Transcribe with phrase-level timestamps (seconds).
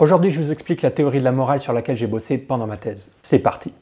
[0.00, 2.78] Aujourd'hui, je vous explique la théorie de la morale sur laquelle j'ai bossé pendant ma
[2.78, 3.10] thèse.
[3.20, 3.74] C'est parti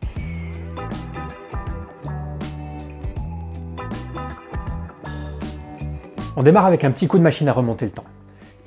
[6.36, 8.04] On démarre avec un petit coup de machine à remonter le temps.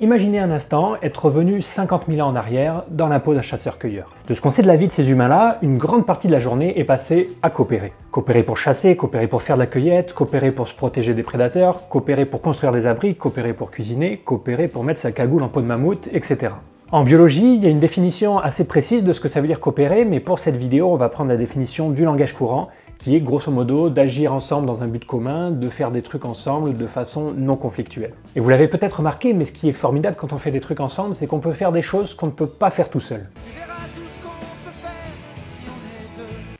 [0.00, 4.08] Imaginez un instant être revenu 50 000 ans en arrière dans la peau d'un chasseur-cueilleur.
[4.28, 6.40] De ce qu'on sait de la vie de ces humains-là, une grande partie de la
[6.40, 7.92] journée est passée à coopérer.
[8.10, 11.86] Coopérer pour chasser, coopérer pour faire de la cueillette, coopérer pour se protéger des prédateurs,
[11.90, 15.60] coopérer pour construire des abris, coopérer pour cuisiner, coopérer pour mettre sa cagoule en peau
[15.60, 16.52] de mammouth, etc.
[16.94, 19.60] En biologie, il y a une définition assez précise de ce que ça veut dire
[19.60, 22.68] coopérer, mais pour cette vidéo, on va prendre la définition du langage courant
[22.98, 26.76] qui est grosso modo d'agir ensemble dans un but commun, de faire des trucs ensemble
[26.76, 28.12] de façon non conflictuelle.
[28.36, 30.80] Et vous l'avez peut-être remarqué, mais ce qui est formidable quand on fait des trucs
[30.80, 33.26] ensemble, c'est qu'on peut faire des choses qu'on ne peut pas faire tout seul.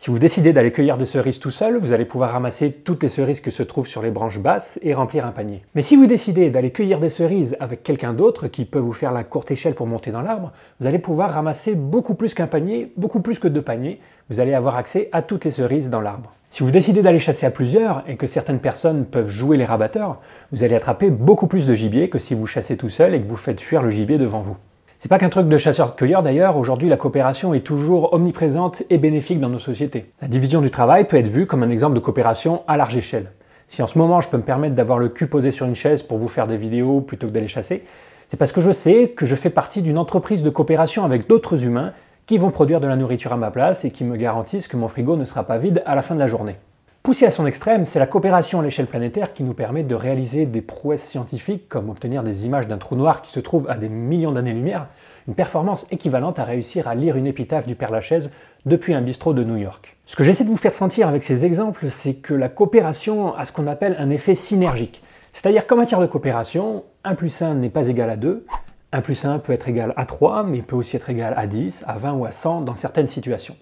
[0.03, 3.09] Si vous décidez d'aller cueillir des cerises tout seul, vous allez pouvoir ramasser toutes les
[3.09, 5.63] cerises qui se trouvent sur les branches basses et remplir un panier.
[5.77, 9.13] Mais si vous décidez d'aller cueillir des cerises avec quelqu'un d'autre qui peut vous faire
[9.13, 12.93] la courte échelle pour monter dans l'arbre, vous allez pouvoir ramasser beaucoup plus qu'un panier,
[12.97, 14.01] beaucoup plus que deux paniers.
[14.29, 16.33] Vous allez avoir accès à toutes les cerises dans l'arbre.
[16.51, 20.21] Si vous décidez d'aller chasser à plusieurs et que certaines personnes peuvent jouer les rabatteurs,
[20.51, 23.29] vous allez attraper beaucoup plus de gibier que si vous chassez tout seul et que
[23.29, 24.57] vous faites fuir le gibier devant vous.
[25.03, 29.41] C'est pas qu'un truc de chasseur-cueilleur d'ailleurs, aujourd'hui la coopération est toujours omniprésente et bénéfique
[29.41, 30.07] dans nos sociétés.
[30.21, 33.33] La division du travail peut être vue comme un exemple de coopération à large échelle.
[33.67, 36.05] Si en ce moment je peux me permettre d'avoir le cul posé sur une chaise
[36.05, 37.83] pour vous faire des vidéos plutôt que d'aller chasser,
[38.29, 41.65] c'est parce que je sais que je fais partie d'une entreprise de coopération avec d'autres
[41.65, 41.95] humains
[42.27, 44.87] qui vont produire de la nourriture à ma place et qui me garantissent que mon
[44.87, 46.55] frigo ne sera pas vide à la fin de la journée.
[47.03, 50.47] Poussé à son extrême, c'est la coopération à l'échelle planétaire qui nous permet de réaliser
[50.47, 53.89] des prouesses scientifiques comme obtenir des images d'un trou noir qui se trouve à des
[53.89, 54.87] millions d'années-lumière,
[55.27, 58.31] une performance équivalente à réussir à lire une épitaphe du Père Lachaise
[58.67, 59.97] depuis un bistrot de New York.
[60.07, 63.47] Ce que j'essaie de vous faire sentir avec ces exemples, c'est que la coopération a
[63.47, 65.03] ce qu'on appelle un effet synergique.
[65.33, 68.47] C'est-à-dire qu'en matière de coopération, 1 plus 1 n'est pas égal à 2,
[68.93, 71.83] 1 plus 1 peut être égal à 3, mais peut aussi être égal à 10,
[71.89, 73.57] à 20 ou à 100 dans certaines situations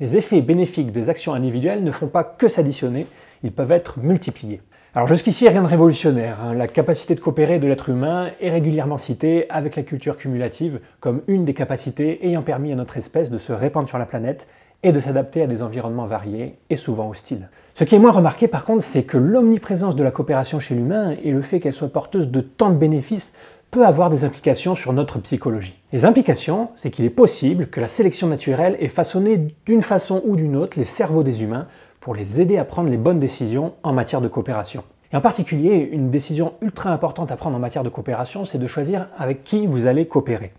[0.00, 3.06] les effets bénéfiques des actions individuelles ne font pas que s'additionner,
[3.42, 4.60] ils peuvent être multipliés.
[4.94, 6.38] Alors jusqu'ici, rien de révolutionnaire.
[6.42, 6.54] Hein.
[6.54, 11.22] La capacité de coopérer de l'être humain est régulièrement citée avec la culture cumulative comme
[11.28, 14.48] une des capacités ayant permis à notre espèce de se répandre sur la planète
[14.82, 17.48] et de s'adapter à des environnements variés et souvent hostiles.
[17.74, 21.14] Ce qui est moins remarqué par contre, c'est que l'omniprésence de la coopération chez l'humain
[21.22, 23.34] et le fait qu'elle soit porteuse de tant de bénéfices
[23.70, 25.78] peut avoir des implications sur notre psychologie.
[25.92, 30.36] Les implications, c'est qu'il est possible que la sélection naturelle ait façonné d'une façon ou
[30.36, 31.66] d'une autre les cerveaux des humains
[32.00, 34.84] pour les aider à prendre les bonnes décisions en matière de coopération.
[35.12, 38.66] Et en particulier, une décision ultra importante à prendre en matière de coopération, c'est de
[38.66, 40.52] choisir avec qui vous allez coopérer.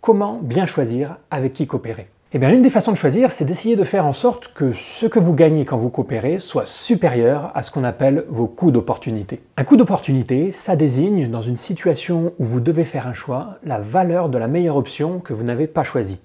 [0.00, 2.08] Comment bien choisir avec qui coopérer?
[2.34, 5.04] Eh bien, une des façons de choisir, c'est d'essayer de faire en sorte que ce
[5.04, 9.42] que vous gagnez quand vous coopérez soit supérieur à ce qu'on appelle vos coûts d'opportunité.
[9.58, 13.78] Un coût d'opportunité, ça désigne, dans une situation où vous devez faire un choix, la
[13.78, 16.20] valeur de la meilleure option que vous n'avez pas choisie.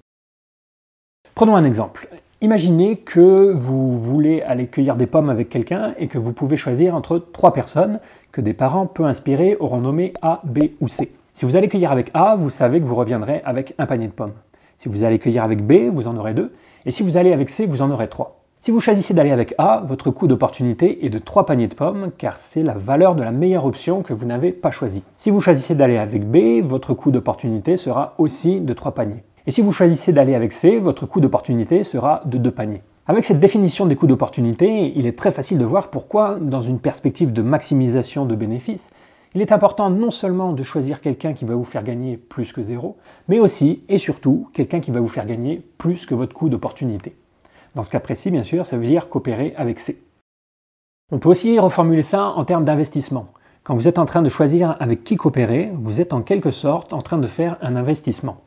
[1.35, 2.07] Prenons un exemple.
[2.39, 6.95] Imaginez que vous voulez aller cueillir des pommes avec quelqu'un et que vous pouvez choisir
[6.95, 7.99] entre trois personnes
[8.31, 11.11] que des parents peu inspirés auront nommées A, B ou C.
[11.33, 14.13] Si vous allez cueillir avec A, vous savez que vous reviendrez avec un panier de
[14.13, 14.33] pommes.
[14.87, 16.53] Si vous allez cueillir avec B, vous en aurez deux.
[16.85, 18.39] Et si vous allez avec C, vous en aurez trois.
[18.61, 22.11] Si vous choisissez d'aller avec A, votre coût d'opportunité est de 3 paniers de pommes,
[22.17, 25.03] car c'est la valeur de la meilleure option que vous n'avez pas choisie.
[25.17, 29.25] Si vous choisissez d'aller avec B, votre coût d'opportunité sera aussi de 3 paniers.
[29.45, 32.81] Et si vous choisissez d'aller avec C, votre coût d'opportunité sera de 2 paniers.
[33.07, 36.79] Avec cette définition des coûts d'opportunité, il est très facile de voir pourquoi, dans une
[36.79, 38.91] perspective de maximisation de bénéfices,
[39.37, 42.63] il est important non seulement de choisir quelqu'un qui va vous faire gagner plus que
[42.63, 46.49] zéro, mais aussi et surtout quelqu'un qui va vous faire gagner plus que votre coût
[46.49, 47.15] d'opportunité.
[47.75, 50.01] Dans ce cas précis, bien sûr, ça veut dire coopérer avec C.
[51.11, 53.27] On peut aussi reformuler ça en termes d'investissement.
[53.63, 56.91] Quand vous êtes en train de choisir avec qui coopérer, vous êtes en quelque sorte
[56.91, 58.41] en train de faire un investissement.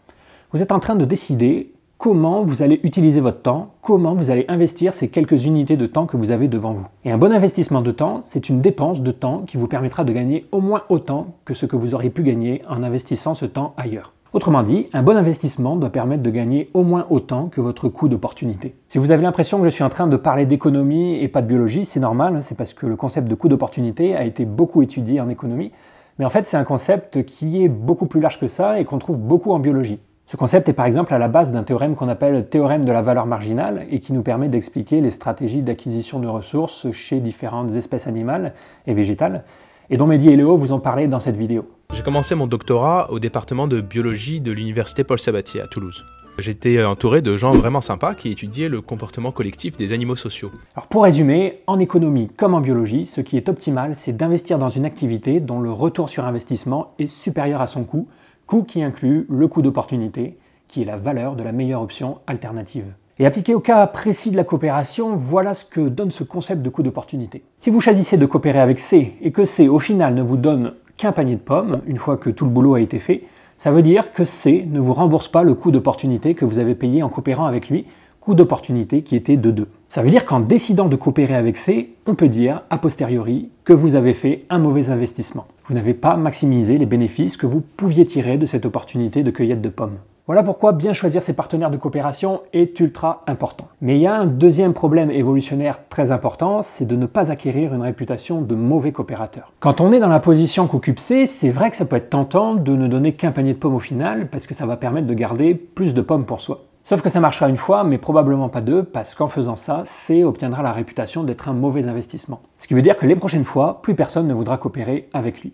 [0.50, 4.46] Vous êtes en train de décider comment vous allez utiliser votre temps, comment vous allez
[4.48, 6.86] investir ces quelques unités de temps que vous avez devant vous.
[7.04, 10.12] Et un bon investissement de temps, c'est une dépense de temps qui vous permettra de
[10.14, 13.74] gagner au moins autant que ce que vous auriez pu gagner en investissant ce temps
[13.76, 14.14] ailleurs.
[14.32, 18.08] Autrement dit, un bon investissement doit permettre de gagner au moins autant que votre coût
[18.08, 18.74] d'opportunité.
[18.88, 21.48] Si vous avez l'impression que je suis en train de parler d'économie et pas de
[21.48, 24.80] biologie, c'est normal, hein, c'est parce que le concept de coût d'opportunité a été beaucoup
[24.80, 25.70] étudié en économie,
[26.18, 28.98] mais en fait c'est un concept qui est beaucoup plus large que ça et qu'on
[28.98, 29.98] trouve beaucoup en biologie.
[30.30, 32.92] Ce concept est par exemple à la base d'un théorème qu'on appelle le théorème de
[32.92, 37.74] la valeur marginale et qui nous permet d'expliquer les stratégies d'acquisition de ressources chez différentes
[37.74, 38.54] espèces animales
[38.86, 39.42] et végétales,
[39.91, 41.68] et dont Mehdi et Léo vous ont parlé dans cette vidéo.
[41.92, 46.04] J'ai commencé mon doctorat au département de biologie de l'université Paul Sabatier à Toulouse.
[46.38, 50.53] J'étais entouré de gens vraiment sympas qui étudiaient le comportement collectif des animaux sociaux.
[50.77, 54.68] Alors pour résumer, en économie comme en biologie, ce qui est optimal, c'est d'investir dans
[54.68, 58.06] une activité dont le retour sur investissement est supérieur à son coût,
[58.50, 60.36] coût qui inclut le coût d'opportunité,
[60.66, 62.86] qui est la valeur de la meilleure option alternative.
[63.20, 66.68] Et appliqué au cas précis de la coopération, voilà ce que donne ce concept de
[66.68, 67.44] coût d'opportunité.
[67.60, 70.74] Si vous choisissez de coopérer avec C et que C au final ne vous donne
[70.97, 73.22] qu'un panier de pommes, une fois que tout le boulot a été fait,
[73.56, 76.74] ça veut dire que C ne vous rembourse pas le coût d'opportunité que vous avez
[76.74, 77.86] payé en coopérant avec lui,
[78.20, 79.68] coût d'opportunité qui était de 2.
[79.92, 83.72] Ça veut dire qu'en décidant de coopérer avec C, on peut dire a posteriori que
[83.72, 85.48] vous avez fait un mauvais investissement.
[85.66, 89.60] Vous n'avez pas maximisé les bénéfices que vous pouviez tirer de cette opportunité de cueillette
[89.60, 89.98] de pommes.
[90.28, 93.66] Voilà pourquoi bien choisir ses partenaires de coopération est ultra important.
[93.81, 97.75] Mais il y a un deuxième problème évolutionnaire très important, c'est de ne pas acquérir
[97.75, 99.53] une réputation de mauvais coopérateur.
[99.59, 102.54] Quand on est dans la position qu'occupe C, c'est vrai que ça peut être tentant
[102.54, 105.15] de ne donner qu'un panier de pommes au final, parce que ça va permettre de
[105.15, 106.60] garder plus de pommes pour soi.
[106.91, 110.25] Sauf que ça marchera une fois, mais probablement pas deux, parce qu'en faisant ça, C
[110.25, 112.41] obtiendra la réputation d'être un mauvais investissement.
[112.59, 115.53] Ce qui veut dire que les prochaines fois, plus personne ne voudra coopérer avec lui.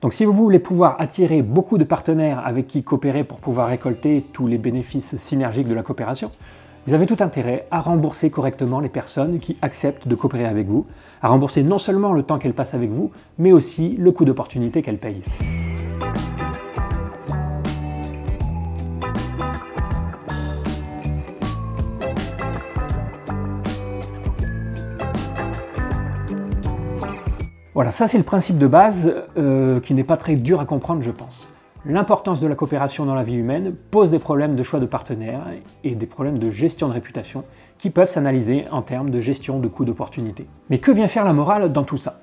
[0.00, 4.24] Donc si vous voulez pouvoir attirer beaucoup de partenaires avec qui coopérer pour pouvoir récolter
[4.32, 6.30] tous les bénéfices synergiques de la coopération,
[6.86, 10.86] vous avez tout intérêt à rembourser correctement les personnes qui acceptent de coopérer avec vous,
[11.20, 14.82] à rembourser non seulement le temps qu'elles passent avec vous, mais aussi le coût d'opportunité
[14.82, 15.24] qu'elles payent.
[27.80, 31.00] Voilà, ça c'est le principe de base euh, qui n'est pas très dur à comprendre,
[31.00, 31.48] je pense.
[31.86, 35.46] L'importance de la coopération dans la vie humaine pose des problèmes de choix de partenaires
[35.82, 37.42] et des problèmes de gestion de réputation
[37.78, 40.44] qui peuvent s'analyser en termes de gestion de coûts d'opportunité.
[40.68, 42.20] Mais que vient faire la morale dans tout ça?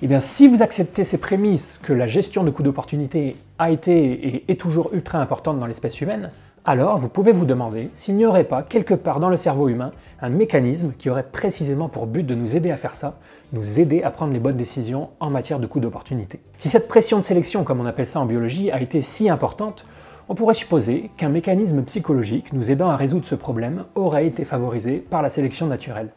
[0.00, 3.92] Eh bien, si vous acceptez ces prémices que la gestion de coûts d'opportunité a été
[3.98, 6.30] et est toujours ultra importante dans l'espèce humaine,
[6.66, 9.92] alors vous pouvez vous demander s'il n'y aurait pas quelque part dans le cerveau humain
[10.20, 13.18] un mécanisme qui aurait précisément pour but de nous aider à faire ça,
[13.52, 16.40] nous aider à prendre les bonnes décisions en matière de coûts d'opportunité.
[16.58, 19.86] Si cette pression de sélection, comme on appelle ça en biologie, a été si importante,
[20.28, 24.96] on pourrait supposer qu'un mécanisme psychologique nous aidant à résoudre ce problème aurait été favorisé
[24.96, 26.08] par la sélection naturelle.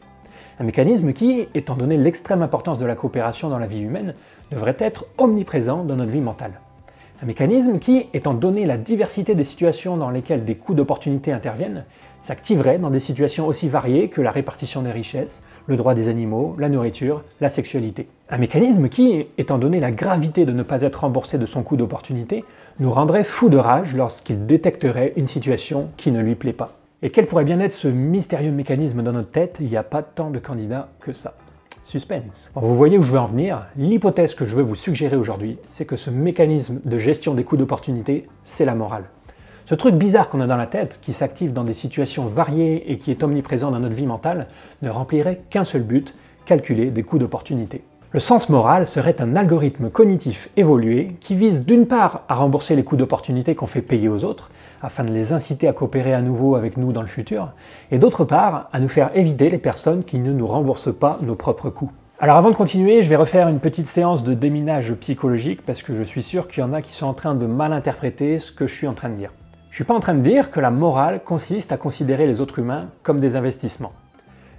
[0.58, 4.14] Un mécanisme qui, étant donné l'extrême importance de la coopération dans la vie humaine,
[4.50, 6.54] devrait être omniprésent dans notre vie mentale.
[7.22, 11.84] Un mécanisme qui, étant donné la diversité des situations dans lesquelles des coûts d'opportunité interviennent,
[12.22, 16.56] s'activerait dans des situations aussi variées que la répartition des richesses, le droit des animaux,
[16.58, 18.08] la nourriture, la sexualité.
[18.30, 21.76] Un mécanisme qui, étant donné la gravité de ne pas être remboursé de son coût
[21.76, 22.42] d'opportunité,
[22.78, 26.78] nous rendrait fou de rage lorsqu'il détecterait une situation qui ne lui plaît pas.
[27.02, 29.58] Et quel pourrait bien être ce mystérieux mécanisme dans notre tête?
[29.60, 31.34] Il n'y a pas tant de candidats que ça.
[32.54, 33.66] Vous voyez où je veux en venir.
[33.76, 37.56] L'hypothèse que je veux vous suggérer aujourd'hui, c'est que ce mécanisme de gestion des coûts
[37.56, 39.04] d'opportunité, c'est la morale.
[39.66, 42.98] Ce truc bizarre qu'on a dans la tête, qui s'active dans des situations variées et
[42.98, 44.46] qui est omniprésent dans notre vie mentale,
[44.82, 46.14] ne remplirait qu'un seul but,
[46.44, 47.82] calculer des coûts d'opportunité.
[48.12, 52.82] Le sens moral serait un algorithme cognitif évolué qui vise d'une part à rembourser les
[52.82, 54.50] coûts d'opportunité qu'on fait payer aux autres,
[54.82, 57.52] afin de les inciter à coopérer à nouveau avec nous dans le futur,
[57.90, 61.34] et d'autre part à nous faire éviter les personnes qui ne nous remboursent pas nos
[61.34, 61.92] propres coûts.
[62.18, 65.96] Alors avant de continuer, je vais refaire une petite séance de déminage psychologique parce que
[65.96, 68.52] je suis sûr qu'il y en a qui sont en train de mal interpréter ce
[68.52, 69.32] que je suis en train de dire.
[69.70, 72.40] Je ne suis pas en train de dire que la morale consiste à considérer les
[72.42, 73.92] autres humains comme des investissements.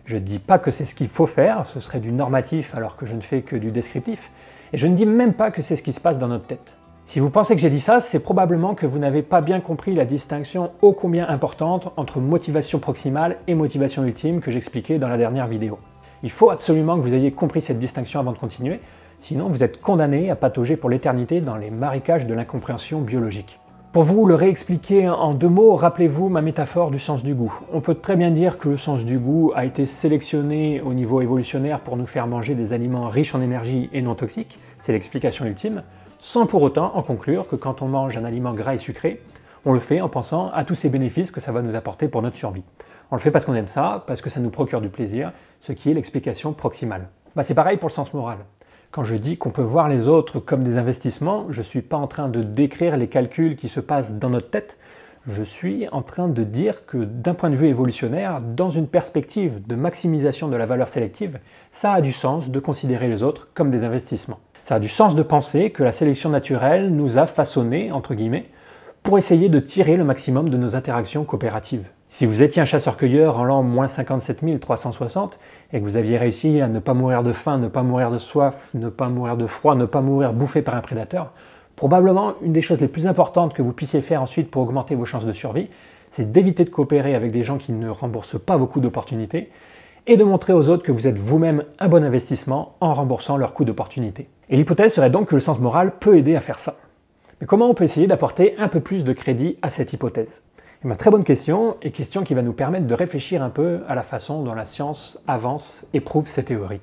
[0.05, 2.95] Je ne dis pas que c'est ce qu'il faut faire, ce serait du normatif alors
[2.95, 4.31] que je ne fais que du descriptif,
[4.73, 6.73] et je ne dis même pas que c'est ce qui se passe dans notre tête.
[7.11, 9.93] Si vous pensez que j'ai dit ça, c'est probablement que vous n'avez pas bien compris
[9.93, 15.17] la distinction ô combien importante entre motivation proximale et motivation ultime que j'expliquais dans la
[15.17, 15.77] dernière vidéo.
[16.23, 18.79] Il faut absolument que vous ayez compris cette distinction avant de continuer,
[19.19, 23.59] sinon vous êtes condamné à patauger pour l'éternité dans les marécages de l'incompréhension biologique.
[23.91, 27.53] Pour vous le réexpliquer en deux mots, rappelez-vous ma métaphore du sens du goût.
[27.73, 31.19] On peut très bien dire que le sens du goût a été sélectionné au niveau
[31.19, 35.43] évolutionnaire pour nous faire manger des aliments riches en énergie et non toxiques, c'est l'explication
[35.43, 35.83] ultime,
[36.21, 39.23] sans pour autant en conclure que quand on mange un aliment gras et sucré,
[39.65, 42.21] on le fait en pensant à tous ces bénéfices que ça va nous apporter pour
[42.21, 42.63] notre survie.
[43.09, 45.71] On le fait parce qu'on aime ça, parce que ça nous procure du plaisir, ce
[45.71, 47.09] qui est l'explication proximale.
[47.35, 48.37] Bah, c'est pareil pour le sens moral.
[48.91, 51.97] Quand je dis qu'on peut voir les autres comme des investissements, je ne suis pas
[51.97, 54.77] en train de décrire les calculs qui se passent dans notre tête,
[55.27, 59.65] je suis en train de dire que d'un point de vue évolutionnaire, dans une perspective
[59.65, 61.39] de maximisation de la valeur sélective,
[61.71, 64.39] ça a du sens de considérer les autres comme des investissements.
[64.63, 68.49] Ça a du sens de penser que la sélection naturelle nous a façonnés, entre guillemets,
[69.03, 71.89] pour essayer de tirer le maximum de nos interactions coopératives.
[72.07, 75.39] Si vous étiez un chasseur-cueilleur en l'an moins 57 360
[75.73, 78.19] et que vous aviez réussi à ne pas mourir de faim, ne pas mourir de
[78.19, 81.31] soif, ne pas mourir de froid, ne pas mourir bouffé par un prédateur,
[81.75, 85.05] probablement une des choses les plus importantes que vous puissiez faire ensuite pour augmenter vos
[85.05, 85.69] chances de survie,
[86.11, 89.49] c'est d'éviter de coopérer avec des gens qui ne remboursent pas vos coûts d'opportunité
[90.05, 93.53] et de montrer aux autres que vous êtes vous-même un bon investissement en remboursant leurs
[93.53, 94.27] coûts d'opportunité.
[94.51, 96.75] Et l'hypothèse serait donc que le sens moral peut aider à faire ça.
[97.39, 100.43] Mais comment on peut essayer d'apporter un peu plus de crédit à cette hypothèse?
[100.83, 103.95] Ma très bonne question, et question qui va nous permettre de réfléchir un peu à
[103.95, 106.81] la façon dont la science avance et prouve ses théories.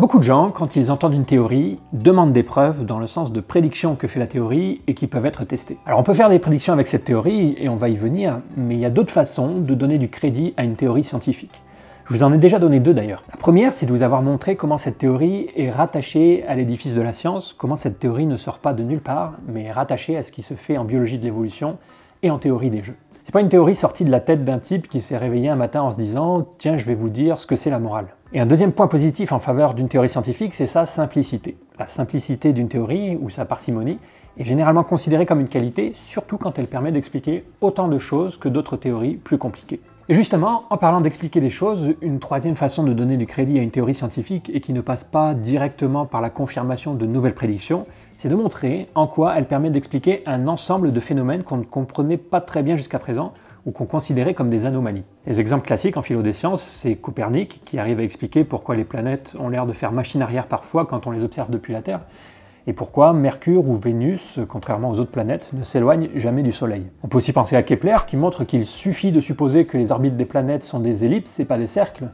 [0.00, 3.40] Beaucoup de gens, quand ils entendent une théorie, demandent des preuves dans le sens de
[3.42, 5.76] prédictions que fait la théorie et qui peuvent être testées.
[5.84, 8.76] Alors on peut faire des prédictions avec cette théorie, et on va y venir, mais
[8.76, 11.60] il y a d'autres façons de donner du crédit à une théorie scientifique.
[12.06, 13.24] Je vous en ai déjà donné deux d'ailleurs.
[13.30, 17.02] La première, c'est de vous avoir montré comment cette théorie est rattachée à l'édifice de
[17.02, 20.22] la science, comment cette théorie ne sort pas de nulle part, mais est rattachée à
[20.22, 21.76] ce qui se fait en biologie de l'évolution
[22.22, 22.96] et en théorie des jeux.
[23.30, 25.82] C'est pas une théorie sortie de la tête d'un type qui s'est réveillé un matin
[25.82, 28.08] en se disant Tiens, je vais vous dire ce que c'est la morale.
[28.32, 31.56] Et un deuxième point positif en faveur d'une théorie scientifique, c'est sa simplicité.
[31.78, 34.00] La simplicité d'une théorie ou sa parcimonie
[34.36, 38.48] est généralement considérée comme une qualité, surtout quand elle permet d'expliquer autant de choses que
[38.48, 39.78] d'autres théories plus compliquées.
[40.10, 43.62] Et justement, en parlant d'expliquer des choses, une troisième façon de donner du crédit à
[43.62, 47.86] une théorie scientifique et qui ne passe pas directement par la confirmation de nouvelles prédictions,
[48.16, 52.16] c'est de montrer en quoi elle permet d'expliquer un ensemble de phénomènes qu'on ne comprenait
[52.16, 53.32] pas très bien jusqu'à présent
[53.66, 55.04] ou qu'on considérait comme des anomalies.
[55.28, 58.82] Les exemples classiques en philo des sciences, c'est Copernic qui arrive à expliquer pourquoi les
[58.82, 62.00] planètes ont l'air de faire machine arrière parfois quand on les observe depuis la Terre,
[62.70, 66.86] et pourquoi Mercure ou Vénus, contrairement aux autres planètes, ne s'éloignent jamais du Soleil?
[67.02, 70.16] On peut aussi penser à Kepler qui montre qu'il suffit de supposer que les orbites
[70.16, 72.10] des planètes sont des ellipses et pas des cercles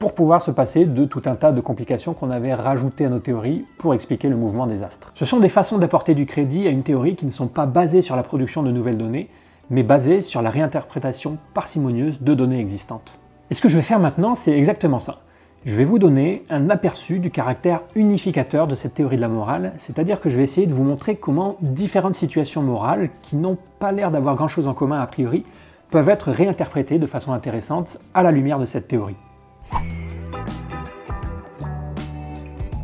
[0.00, 3.20] pour pouvoir se passer de tout un tas de complications qu'on avait rajoutées à nos
[3.20, 5.12] théories pour expliquer le mouvement des astres.
[5.14, 8.02] Ce sont des façons d'apporter du crédit à une théorie qui ne sont pas basées
[8.02, 9.28] sur la production de nouvelles données,
[9.70, 13.16] mais basées sur la réinterprétation parcimonieuse de données existantes.
[13.52, 15.20] Et ce que je vais faire maintenant, c'est exactement ça.
[15.66, 19.74] Je vais vous donner un aperçu du caractère unificateur de cette théorie de la morale,
[19.76, 23.92] c'est-à-dire que je vais essayer de vous montrer comment différentes situations morales, qui n'ont pas
[23.92, 25.44] l'air d'avoir grand-chose en commun a priori,
[25.90, 29.16] peuvent être réinterprétées de façon intéressante à la lumière de cette théorie.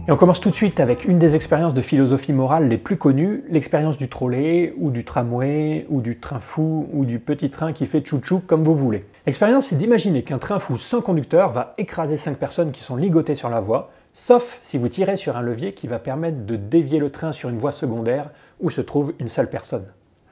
[0.08, 2.96] Et on commence tout de suite avec une des expériences de philosophie morale les plus
[2.96, 7.72] connues, l'expérience du trolley, ou du tramway, ou du train fou, ou du petit train
[7.72, 9.04] qui fait chouchou comme vous voulez.
[9.26, 13.34] L'expérience, c'est d'imaginer qu'un train fou sans conducteur va écraser 5 personnes qui sont ligotées
[13.34, 17.00] sur la voie, sauf si vous tirez sur un levier qui va permettre de dévier
[17.00, 19.86] le train sur une voie secondaire où se trouve une seule personne.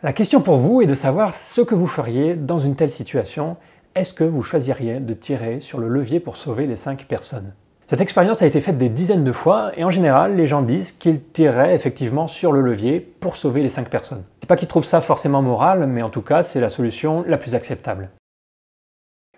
[0.04, 3.56] La question pour vous est de savoir ce que vous feriez dans une telle situation.
[3.96, 7.54] Est-ce que vous choisiriez de tirer sur le levier pour sauver les 5 personnes?
[7.90, 10.92] Cette expérience a été faite des dizaines de fois et en général, les gens disent
[10.92, 14.24] qu'ils tireraient effectivement sur le levier pour sauver les 5 personnes.
[14.40, 17.36] C'est pas qu'ils trouvent ça forcément moral, mais en tout cas, c'est la solution la
[17.36, 18.10] plus acceptable.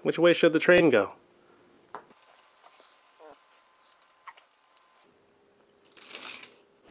[0.05, 1.09] Which way should the train go?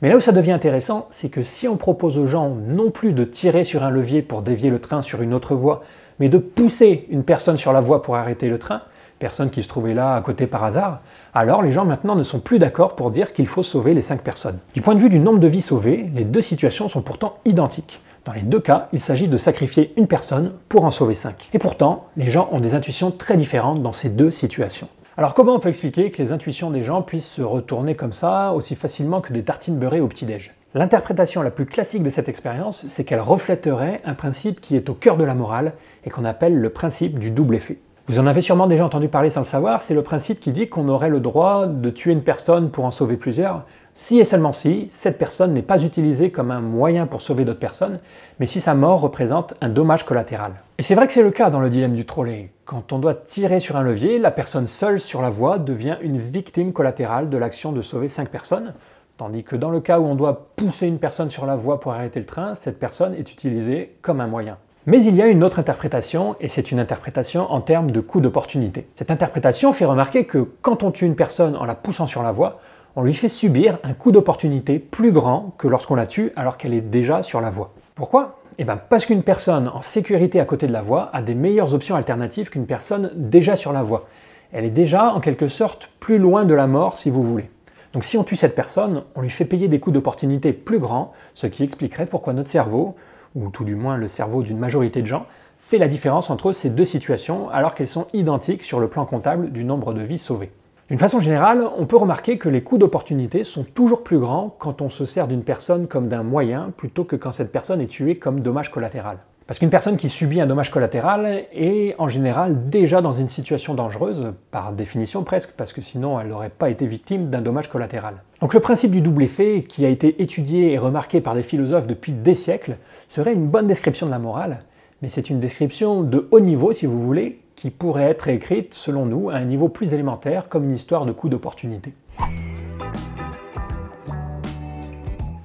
[0.02, 3.14] Mais là où ça devient intéressant, c'est que si on propose aux gens non plus
[3.14, 5.84] de tirer sur un levier pour dévier le train sur une autre voie,
[6.20, 8.82] mais de pousser une personne sur la voie pour arrêter le train,
[9.20, 11.02] personne qui se trouvait là à côté par hasard,
[11.34, 14.22] alors les gens maintenant ne sont plus d'accord pour dire qu'il faut sauver les 5
[14.22, 14.60] personnes.
[14.74, 18.02] Du point de vue du nombre de vies sauvées, les deux situations sont pourtant identiques.
[18.26, 21.50] Dans les deux cas, il s'agit de sacrifier une personne pour en sauver 5.
[21.54, 24.88] Et pourtant, les gens ont des intuitions très différentes dans ces deux situations.
[25.18, 28.52] Alors comment on peut expliquer que les intuitions des gens puissent se retourner comme ça
[28.54, 30.54] aussi facilement que des tartines beurrées au petit-déj?
[30.74, 34.94] L'interprétation la plus classique de cette expérience, c'est qu'elle reflèterait un principe qui est au
[34.94, 35.72] cœur de la morale
[36.04, 37.78] et qu'on appelle le principe du double effet.
[38.08, 40.70] Vous en avez sûrement déjà entendu parler sans le savoir, c'est le principe qui dit
[40.70, 43.64] qu'on aurait le droit de tuer une personne pour en sauver plusieurs,
[43.96, 47.58] si et seulement si cette personne n'est pas utilisée comme un moyen pour sauver d'autres
[47.58, 48.00] personnes,
[48.40, 50.54] mais si sa mort représente un dommage collatéral.
[50.78, 52.52] Et c'est vrai que c'est le cas dans le dilemme du trolley.
[52.66, 56.20] Quand on doit tirer sur un levier, la personne seule sur la voie devient une
[56.20, 58.76] victime collatérale de l'action de sauver 5 personnes,
[59.18, 61.94] tandis que dans le cas où on doit pousser une personne sur la voie pour
[61.94, 64.58] arrêter le train, cette personne est utilisée comme un moyen.
[64.88, 68.22] Mais il y a une autre interprétation, et c'est une interprétation en termes de coût
[68.22, 68.88] d'opportunité.
[68.94, 72.32] Cette interprétation fait remarquer que quand on tue une personne en la poussant sur la
[72.32, 72.60] voie,
[72.96, 76.75] on lui fait subir un coût d'opportunité plus grand que lorsqu'on la tue alors qu'elle
[76.75, 77.74] est déjà sur la voie.
[77.96, 78.39] Pourquoi?
[78.60, 81.74] Eh bien parce qu'une personne en sécurité à côté de la voie a des meilleures
[81.74, 84.08] options alternatives qu'une personne déjà sur la voie.
[84.54, 87.50] Elle est déjà en quelque sorte plus loin de la mort si vous voulez.
[87.92, 91.12] Donc si on tue cette personne, on lui fait payer des coûts d'opportunité plus grands,
[91.34, 92.96] ce qui expliquerait pourquoi notre cerveau,
[93.36, 95.25] ou tout du moins le cerveau d'une majorité de gens,
[95.60, 99.51] fait la différence entre ces deux situations alors qu'elles sont identiques sur le plan comptable
[99.51, 100.51] du nombre de vies sauvées.
[100.89, 104.84] D'une façon générale, on peut remarquer que les coûts d'opportunité sont toujours plus grands quand
[104.84, 108.15] on se sert d'une personne comme d'un moyen plutôt que quand cette personne est tuée
[108.15, 109.18] comme dommage collatéral.
[109.48, 113.75] Parce qu'une personne qui subit un dommage collatéral est en général déjà dans une situation
[113.75, 118.15] dangereuse, par définition presque, parce que sinon elle n'aurait pas été victime d'un dommage collatéral.
[118.42, 121.86] Donc le principe du double effet, qui a été étudié et remarqué par des philosophes
[121.86, 122.77] depuis des siècles,
[123.10, 124.60] serait une bonne description de la morale,
[125.02, 129.06] mais c'est une description de haut niveau, si vous voulez, qui pourrait être écrite, selon
[129.06, 131.94] nous, à un niveau plus élémentaire, comme une histoire de coup d'opportunité.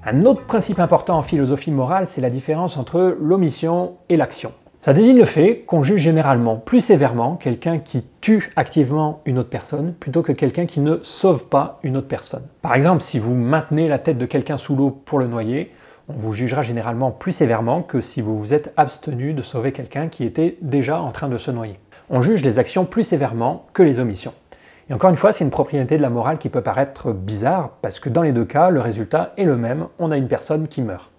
[0.04, 4.52] Un autre principe important en philosophie morale, c'est la différence entre l'omission et l'action.
[4.82, 9.50] Ça désigne le fait qu'on juge généralement plus sévèrement quelqu'un qui tue activement une autre
[9.50, 12.44] personne plutôt que quelqu'un qui ne sauve pas une autre personne.
[12.62, 15.70] Par exemple, si vous maintenez la tête de quelqu'un sous l'eau pour le noyer,
[16.10, 20.08] on vous jugera généralement plus sévèrement que si vous vous êtes abstenu de sauver quelqu'un
[20.08, 21.78] qui était déjà en train de se noyer.
[22.08, 24.34] On juge les actions plus sévèrement que les omissions.
[24.88, 28.00] Et encore une fois, c'est une propriété de la morale qui peut paraître bizarre, parce
[28.00, 30.82] que dans les deux cas, le résultat est le même, on a une personne qui
[30.82, 31.10] meurt.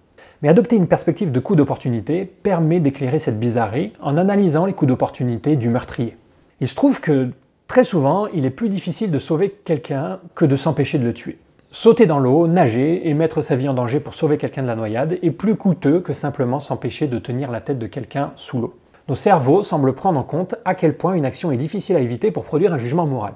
[0.42, 4.88] Mais adopter une perspective de coup d'opportunité permet d'éclairer cette bizarrerie en analysant les coups
[4.88, 6.18] d'opportunité du meurtrier.
[6.60, 7.30] Il se trouve que
[7.66, 11.38] très souvent, il est plus difficile de sauver quelqu'un que de s'empêcher de le tuer.
[11.74, 14.76] Sauter dans l'eau, nager et mettre sa vie en danger pour sauver quelqu'un de la
[14.76, 18.78] noyade est plus coûteux que simplement s'empêcher de tenir la tête de quelqu'un sous l'eau.
[19.08, 22.30] Nos cerveaux semblent prendre en compte à quel point une action est difficile à éviter
[22.30, 23.32] pour produire un jugement moral.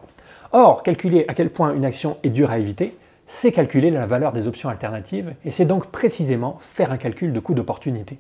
[0.52, 4.33] Or, calculer à quel point une action est dure à éviter, c'est calculer la valeur
[4.33, 8.19] des options alternatives, et c'est donc précisément faire un calcul de coût d'opportunité.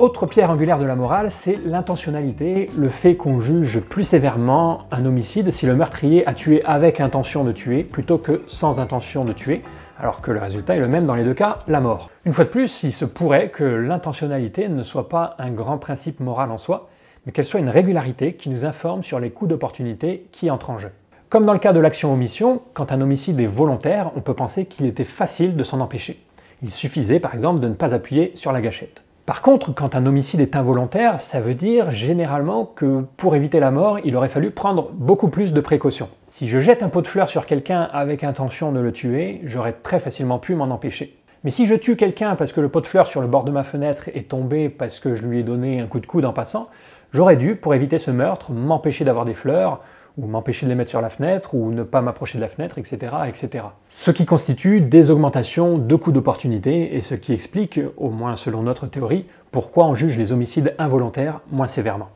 [0.00, 5.04] Autre pierre angulaire de la morale, c'est l'intentionnalité, le fait qu'on juge plus sévèrement un
[5.04, 9.34] homicide si le meurtrier a tué avec intention de tuer plutôt que sans intention de
[9.34, 9.60] tuer,
[9.98, 12.08] alors que le résultat est le même dans les deux cas, la mort.
[12.24, 16.20] Une fois de plus, il se pourrait que l'intentionnalité ne soit pas un grand principe
[16.20, 16.88] moral en soi,
[17.26, 20.78] mais qu'elle soit une régularité qui nous informe sur les coûts d'opportunité qui entrent en
[20.78, 20.92] jeu.
[21.28, 24.86] Comme dans le cas de l'action-omission, quand un homicide est volontaire, on peut penser qu'il
[24.86, 26.24] était facile de s'en empêcher.
[26.62, 29.04] Il suffisait par exemple de ne pas appuyer sur la gâchette.
[29.30, 33.70] Par contre, quand un homicide est involontaire, ça veut dire généralement que pour éviter la
[33.70, 36.08] mort, il aurait fallu prendre beaucoup plus de précautions.
[36.30, 39.74] Si je jette un pot de fleurs sur quelqu'un avec intention de le tuer, j'aurais
[39.74, 41.16] très facilement pu m'en empêcher.
[41.44, 43.52] Mais si je tue quelqu'un parce que le pot de fleurs sur le bord de
[43.52, 46.32] ma fenêtre est tombé parce que je lui ai donné un coup de coude en
[46.32, 46.68] passant,
[47.12, 49.80] j'aurais dû, pour éviter ce meurtre, m'empêcher d'avoir des fleurs,
[50.18, 52.78] ou m'empêcher de les mettre sur la fenêtre, ou ne pas m'approcher de la fenêtre,
[52.78, 53.64] etc., etc.
[53.88, 58.62] Ce qui constitue des augmentations de coûts d'opportunité, et ce qui explique, au moins selon
[58.62, 62.08] notre théorie, pourquoi on juge les homicides involontaires moins sévèrement.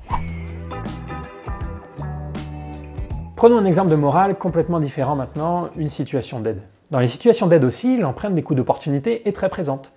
[3.36, 6.62] Prenons un exemple de morale complètement différent maintenant, une situation d'aide.
[6.90, 9.92] Dans les situations d'aide aussi, l'empreinte des coûts d'opportunité est très présente.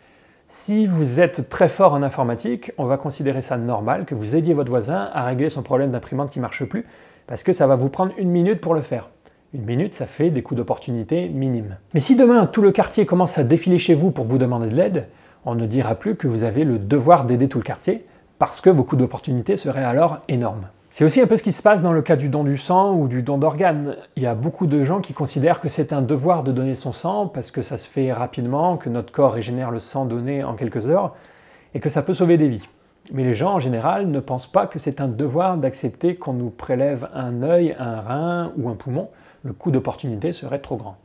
[0.47, 4.53] Si vous êtes très fort en informatique, on va considérer ça normal que vous aidiez
[4.53, 6.85] votre voisin à régler son problème d'imprimante qui ne marche plus,
[7.27, 9.09] parce que ça va vous prendre une minute pour le faire.
[9.53, 11.77] Une minute, ça fait des coûts d'opportunité minimes.
[11.93, 14.75] Mais si demain tout le quartier commence à défiler chez vous pour vous demander de
[14.75, 15.07] l'aide,
[15.45, 18.05] on ne dira plus que vous avez le devoir d'aider tout le quartier,
[18.39, 20.67] parce que vos coûts d'opportunité seraient alors énormes.
[20.89, 22.95] C'est aussi un peu ce qui se passe dans le cas du don du sang
[22.95, 23.95] ou du don d'organes.
[24.15, 26.91] Il y a beaucoup de gens qui considèrent que c'est un devoir de donner son
[26.91, 30.55] sang parce que ça se fait rapidement, que notre corps régénère le sang donné en
[30.55, 31.15] quelques heures
[31.73, 32.67] et que ça peut sauver des vies.
[33.13, 36.49] Mais les gens en général ne pensent pas que c'est un devoir d'accepter qu'on nous
[36.49, 39.07] prélève un œil, un rein ou un poumon.
[39.43, 40.97] Le coût d'opportunité serait trop grand.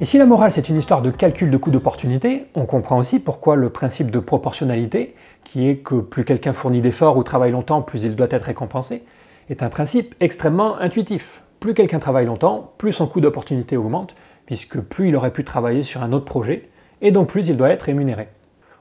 [0.00, 3.18] Et si la morale c'est une histoire de calcul de coût d'opportunité, on comprend aussi
[3.18, 7.82] pourquoi le principe de proportionnalité, qui est que plus quelqu'un fournit d'efforts ou travaille longtemps,
[7.82, 9.04] plus il doit être récompensé,
[9.50, 11.42] est un principe extrêmement intuitif.
[11.58, 14.14] Plus quelqu'un travaille longtemps, plus son coût d'opportunité augmente,
[14.46, 16.68] puisque plus il aurait pu travailler sur un autre projet,
[17.00, 18.28] et donc plus il doit être rémunéré.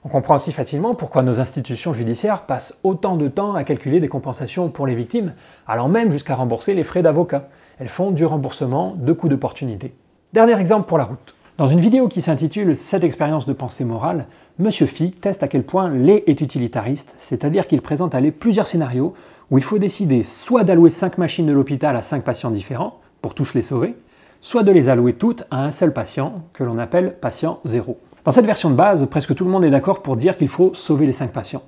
[0.03, 4.07] On comprend aussi facilement pourquoi nos institutions judiciaires passent autant de temps à calculer des
[4.07, 5.33] compensations pour les victimes,
[5.67, 7.49] allant même jusqu'à rembourser les frais d'avocat.
[7.77, 9.93] Elles font du remboursement de coûts d'opportunité.
[10.33, 11.35] Dernier exemple pour la route.
[11.59, 14.25] Dans une vidéo qui s'intitule Cette expérience de pensée morale,
[14.57, 19.13] Monsieur Phi teste à quel point l'est est utilitariste, c'est-à-dire qu'il présente à plusieurs scénarios
[19.51, 23.35] où il faut décider soit d'allouer 5 machines de l'hôpital à 5 patients différents, pour
[23.35, 23.95] tous les sauver,
[24.39, 27.99] soit de les allouer toutes à un seul patient, que l'on appelle patient 0.
[28.23, 30.75] Dans cette version de base, presque tout le monde est d'accord pour dire qu'il faut
[30.75, 31.63] sauver les 5 patients.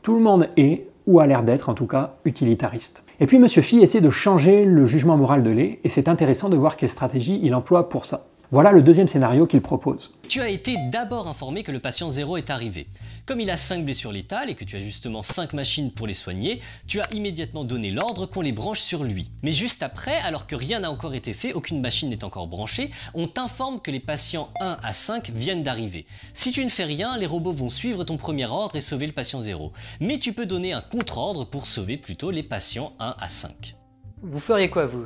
[0.00, 3.02] Tout le monde est, ou a l'air d'être en tout cas, utilitariste.
[3.20, 3.46] Et puis M.
[3.46, 6.88] Phi essaie de changer le jugement moral de lait, et c'est intéressant de voir quelle
[6.88, 8.24] stratégie il emploie pour ça.
[8.50, 10.14] Voilà le deuxième scénario qu'il propose.
[10.26, 12.86] Tu as été d'abord informé que le patient 0 est arrivé.
[13.26, 16.14] Comme il a 5 blessures létales et que tu as justement 5 machines pour les
[16.14, 19.30] soigner, tu as immédiatement donné l'ordre qu'on les branche sur lui.
[19.42, 22.88] Mais juste après, alors que rien n'a encore été fait, aucune machine n'est encore branchée,
[23.12, 26.06] on t'informe que les patients 1 à 5 viennent d'arriver.
[26.32, 29.12] Si tu ne fais rien, les robots vont suivre ton premier ordre et sauver le
[29.12, 29.74] patient 0.
[30.00, 33.76] Mais tu peux donner un contre-ordre pour sauver plutôt les patients 1 à 5.
[34.22, 35.04] Vous feriez quoi vous?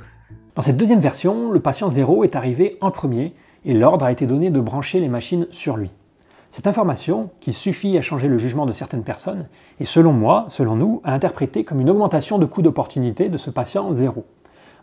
[0.55, 3.33] Dans cette deuxième version, le patient 0 est arrivé en premier
[3.65, 5.91] et l'ordre a été donné de brancher les machines sur lui.
[6.51, 9.47] Cette information, qui suffit à changer le jugement de certaines personnes,
[9.81, 13.49] est selon moi, selon nous, à interpréter comme une augmentation de coût d'opportunité de ce
[13.49, 14.27] patient zéro.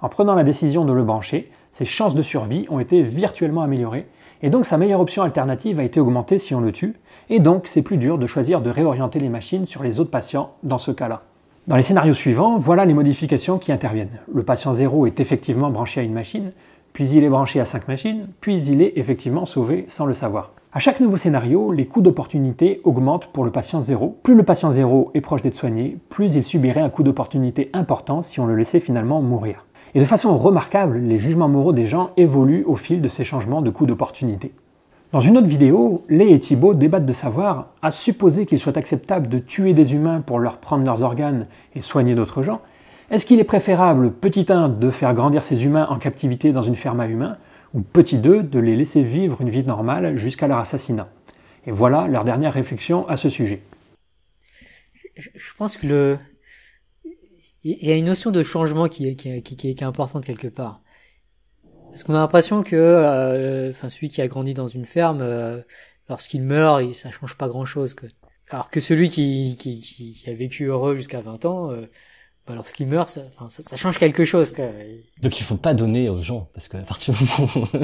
[0.01, 4.07] En prenant la décision de le brancher, ses chances de survie ont été virtuellement améliorées,
[4.41, 6.95] et donc sa meilleure option alternative a été augmentée si on le tue,
[7.29, 10.55] et donc c'est plus dur de choisir de réorienter les machines sur les autres patients
[10.63, 11.28] dans ce cas-là.
[11.67, 14.19] Dans les scénarios suivants, voilà les modifications qui interviennent.
[14.33, 16.51] Le patient 0 est effectivement branché à une machine,
[16.93, 20.51] puis il est branché à 5 machines, puis il est effectivement sauvé sans le savoir.
[20.73, 24.17] À chaque nouveau scénario, les coûts d'opportunité augmentent pour le patient 0.
[24.23, 28.21] Plus le patient 0 est proche d'être soigné, plus il subirait un coût d'opportunité important
[28.21, 29.65] si on le laissait finalement mourir.
[29.95, 33.61] Et de façon remarquable, les jugements moraux des gens évoluent au fil de ces changements
[33.61, 34.53] de coûts d'opportunité.
[35.11, 39.27] Dans une autre vidéo, Lé et Thibault débattent de savoir, à supposer qu'il soit acceptable
[39.27, 42.61] de tuer des humains pour leur prendre leurs organes et soigner d'autres gens,
[43.09, 46.75] est-ce qu'il est préférable, petit 1, de faire grandir ces humains en captivité dans une
[46.75, 47.37] ferme à humains,
[47.73, 51.09] ou petit 2, de les laisser vivre une vie normale jusqu'à leur assassinat?
[51.65, 53.63] Et voilà leur dernière réflexion à ce sujet.
[55.17, 56.19] Je pense que le...
[57.63, 60.81] Il y a une notion de changement qui est, qui qui est importante quelque part.
[61.89, 65.61] Parce qu'on a l'impression que euh, enfin celui qui a grandi dans une ferme, euh,
[66.07, 67.95] lorsqu'il meurt, il, ça change pas grand-chose.
[67.95, 68.05] Que...
[68.49, 71.87] Alors que celui qui, a vécu heureux jusqu'à 20 ans, euh,
[72.49, 74.51] bah, lorsqu'il meurt, ça, enfin, ça, ça, change quelque chose.
[74.51, 74.65] Quoi.
[75.21, 77.67] Donc il faut pas donner aux gens, parce que à partir du moment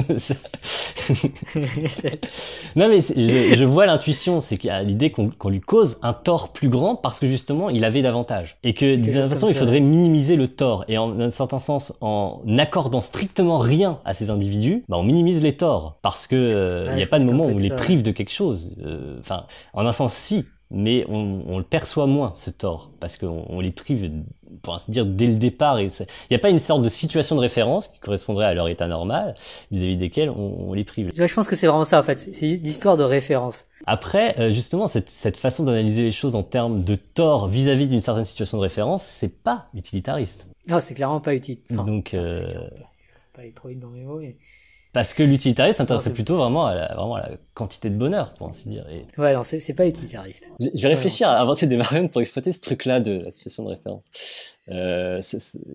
[2.74, 6.12] non mais je, je, vois l'intuition, c'est qu'il y a l'idée qu'on lui cause un
[6.12, 8.58] tort plus grand parce que justement il avait davantage.
[8.64, 10.84] Et que d'une certaine façon il faudrait minimiser le tort.
[10.88, 15.44] Et en un certain sens, en n'accordant strictement rien à ces individus, bah, on minimise
[15.44, 16.00] les torts.
[16.02, 18.32] Parce que euh, il n'y a pas de moment où on les prive de quelque
[18.32, 18.74] chose.
[18.84, 23.16] Euh, enfin, en un sens si, mais on, on, le perçoit moins ce tort parce
[23.16, 24.10] qu'on on les prive
[24.62, 25.80] pour ainsi dire dès le départ.
[25.80, 25.90] Il
[26.30, 29.34] n'y a pas une sorte de situation de référence qui correspondrait à leur état normal
[29.70, 31.12] vis-à-vis desquels on, on, les prive.
[31.14, 32.18] Je pense que c'est vraiment ça en fait.
[32.18, 33.66] C'est l'histoire de référence.
[33.86, 38.00] Après euh, justement cette, cette façon d'analyser les choses en termes de tort vis-à-vis d'une
[38.00, 40.50] certaine situation de référence c'est pas utilitariste.
[40.68, 41.58] Non c'est clairement pas utile.
[41.72, 42.42] Enfin, donc euh...
[43.34, 44.36] pas aller trop vite dans mes mots mais
[44.92, 48.48] parce que l'utilitariste s'intéressait plutôt vraiment à, la, vraiment à la quantité de bonheur, pour
[48.48, 48.86] ainsi dire.
[48.90, 49.06] Et...
[49.20, 50.44] Ouais, non, c'est pas utilitariste.
[50.60, 53.64] Je, je vais réfléchir à inventer des variantes pour exploiter ce truc-là de la situation
[53.64, 54.10] de référence.
[54.68, 55.20] Euh,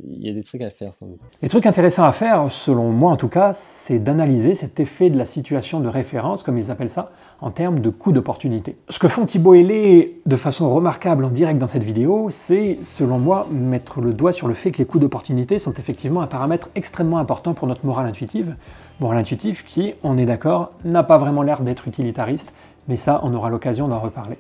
[0.09, 1.21] il y a des trucs à faire sans doute.
[1.41, 5.17] Les trucs intéressants à faire, selon moi en tout cas, c'est d'analyser cet effet de
[5.17, 8.75] la situation de référence, comme ils appellent ça, en termes de coût d'opportunité.
[8.89, 12.79] Ce que font Thibaut et Lé de façon remarquable en direct dans cette vidéo, c'est,
[12.81, 16.27] selon moi, mettre le doigt sur le fait que les coûts d'opportunité sont effectivement un
[16.27, 18.55] paramètre extrêmement important pour notre morale intuitive.
[19.01, 22.53] Morale intuitive qui, on est d'accord, n'a pas vraiment l'air d'être utilitariste,
[22.87, 24.37] mais ça, on aura l'occasion d'en reparler.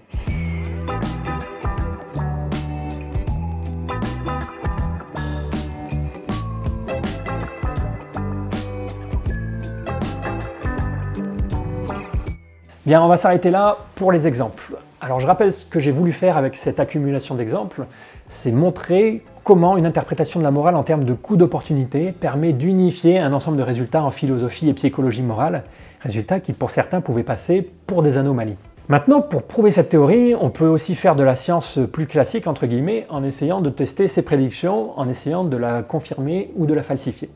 [12.85, 14.75] Bien, on va s'arrêter là pour les exemples.
[15.01, 17.87] Alors je rappelle ce que j'ai voulu faire avec cette accumulation d'exemples,
[18.27, 23.19] c'est montrer comment une interprétation de la morale en termes de coût d'opportunité permet d'unifier
[23.19, 25.63] un ensemble de résultats en philosophie et psychologie morale,
[26.01, 28.57] résultats qui pour certains pouvaient passer pour des anomalies.
[28.89, 32.65] Maintenant, pour prouver cette théorie, on peut aussi faire de la science plus classique, entre
[32.65, 36.83] guillemets, en essayant de tester ses prédictions, en essayant de la confirmer ou de la
[36.83, 37.29] falsifier.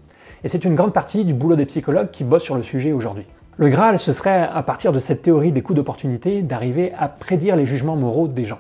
[0.44, 3.26] Et c'est une grande partie du boulot des psychologues qui bossent sur le sujet aujourd'hui.
[3.58, 7.56] Le Graal, ce serait, à partir de cette théorie des coûts d'opportunité, d'arriver à prédire
[7.56, 8.60] les jugements moraux des gens.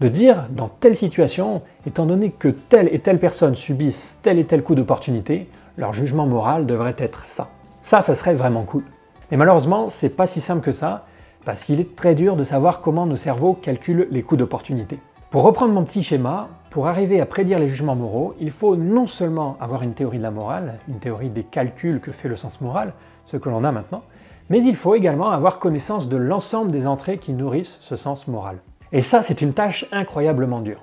[0.00, 4.44] De dire, dans telle situation, étant donné que telle et telle personne subissent tel et
[4.44, 7.48] tel coup d'opportunité, leur jugement moral devrait être ça.
[7.80, 8.84] Ça, ça serait vraiment cool.
[9.30, 11.06] Mais malheureusement, c'est pas si simple que ça,
[11.44, 14.98] parce qu'il est très dur de savoir comment nos cerveaux calculent les coûts d'opportunité.
[15.30, 19.06] Pour reprendre mon petit schéma, pour arriver à prédire les jugements moraux, il faut non
[19.06, 22.60] seulement avoir une théorie de la morale, une théorie des calculs que fait le sens
[22.60, 22.94] moral,
[23.26, 24.02] ce que l'on a maintenant,
[24.50, 28.58] mais il faut également avoir connaissance de l'ensemble des entrées qui nourrissent ce sens moral.
[28.96, 30.78] Et ça, c'est une tâche incroyablement dure.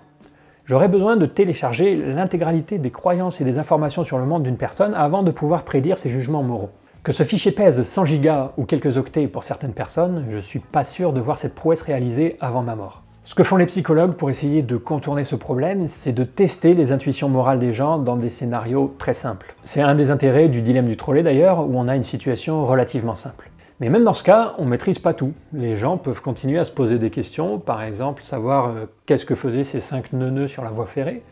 [0.66, 4.94] J'aurais besoin de télécharger l'intégralité des croyances et des informations sur le monde d'une personne
[4.94, 6.72] avant de pouvoir prédire ses jugements moraux.
[7.04, 10.84] Que ce fichier pèse 100 gigas ou quelques octets pour certaines personnes, je suis pas
[10.84, 13.02] sûr de voir cette prouesse réalisée avant ma mort.
[13.24, 16.92] Ce que font les psychologues pour essayer de contourner ce problème, c'est de tester les
[16.92, 19.56] intuitions morales des gens dans des scénarios très simples.
[19.64, 23.16] C'est un des intérêts du dilemme du trolley d'ailleurs, où on a une situation relativement
[23.16, 23.51] simple.
[23.82, 25.34] Mais même dans ce cas, on ne maîtrise pas tout.
[25.54, 29.34] Les gens peuvent continuer à se poser des questions, par exemple savoir euh, qu'est-ce que
[29.34, 31.24] faisaient ces cinq neuneux sur la voie ferrée.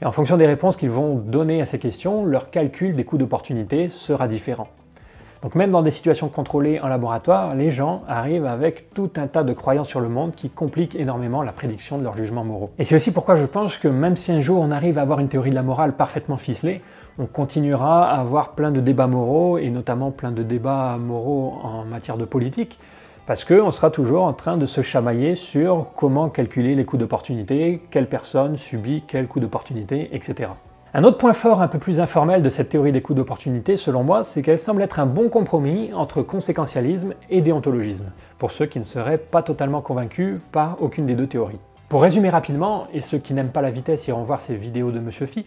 [0.00, 3.18] Et en fonction des réponses qu'ils vont donner à ces questions, leur calcul des coûts
[3.18, 4.68] d'opportunité sera différent.
[5.42, 9.42] Donc même dans des situations contrôlées en laboratoire, les gens arrivent avec tout un tas
[9.42, 12.70] de croyances sur le monde qui compliquent énormément la prédiction de leurs jugements moraux.
[12.78, 15.18] Et c'est aussi pourquoi je pense que même si un jour on arrive à avoir
[15.18, 16.82] une théorie de la morale parfaitement ficelée,
[17.18, 21.84] on continuera à avoir plein de débats moraux, et notamment plein de débats moraux en
[21.84, 22.78] matière de politique,
[23.26, 27.82] parce qu'on sera toujours en train de se chamailler sur comment calculer les coûts d'opportunité,
[27.90, 30.50] quelle personne subit quel coût d'opportunité, etc.
[30.92, 34.02] Un autre point fort un peu plus informel de cette théorie des coûts d'opportunité, selon
[34.02, 38.06] moi, c'est qu'elle semble être un bon compromis entre conséquentialisme et déontologisme,
[38.38, 41.60] pour ceux qui ne seraient pas totalement convaincus par aucune des deux théories.
[41.88, 44.98] Pour résumer rapidement, et ceux qui n'aiment pas la vitesse iront voir ces vidéos de
[44.98, 45.46] Monsieur Phi,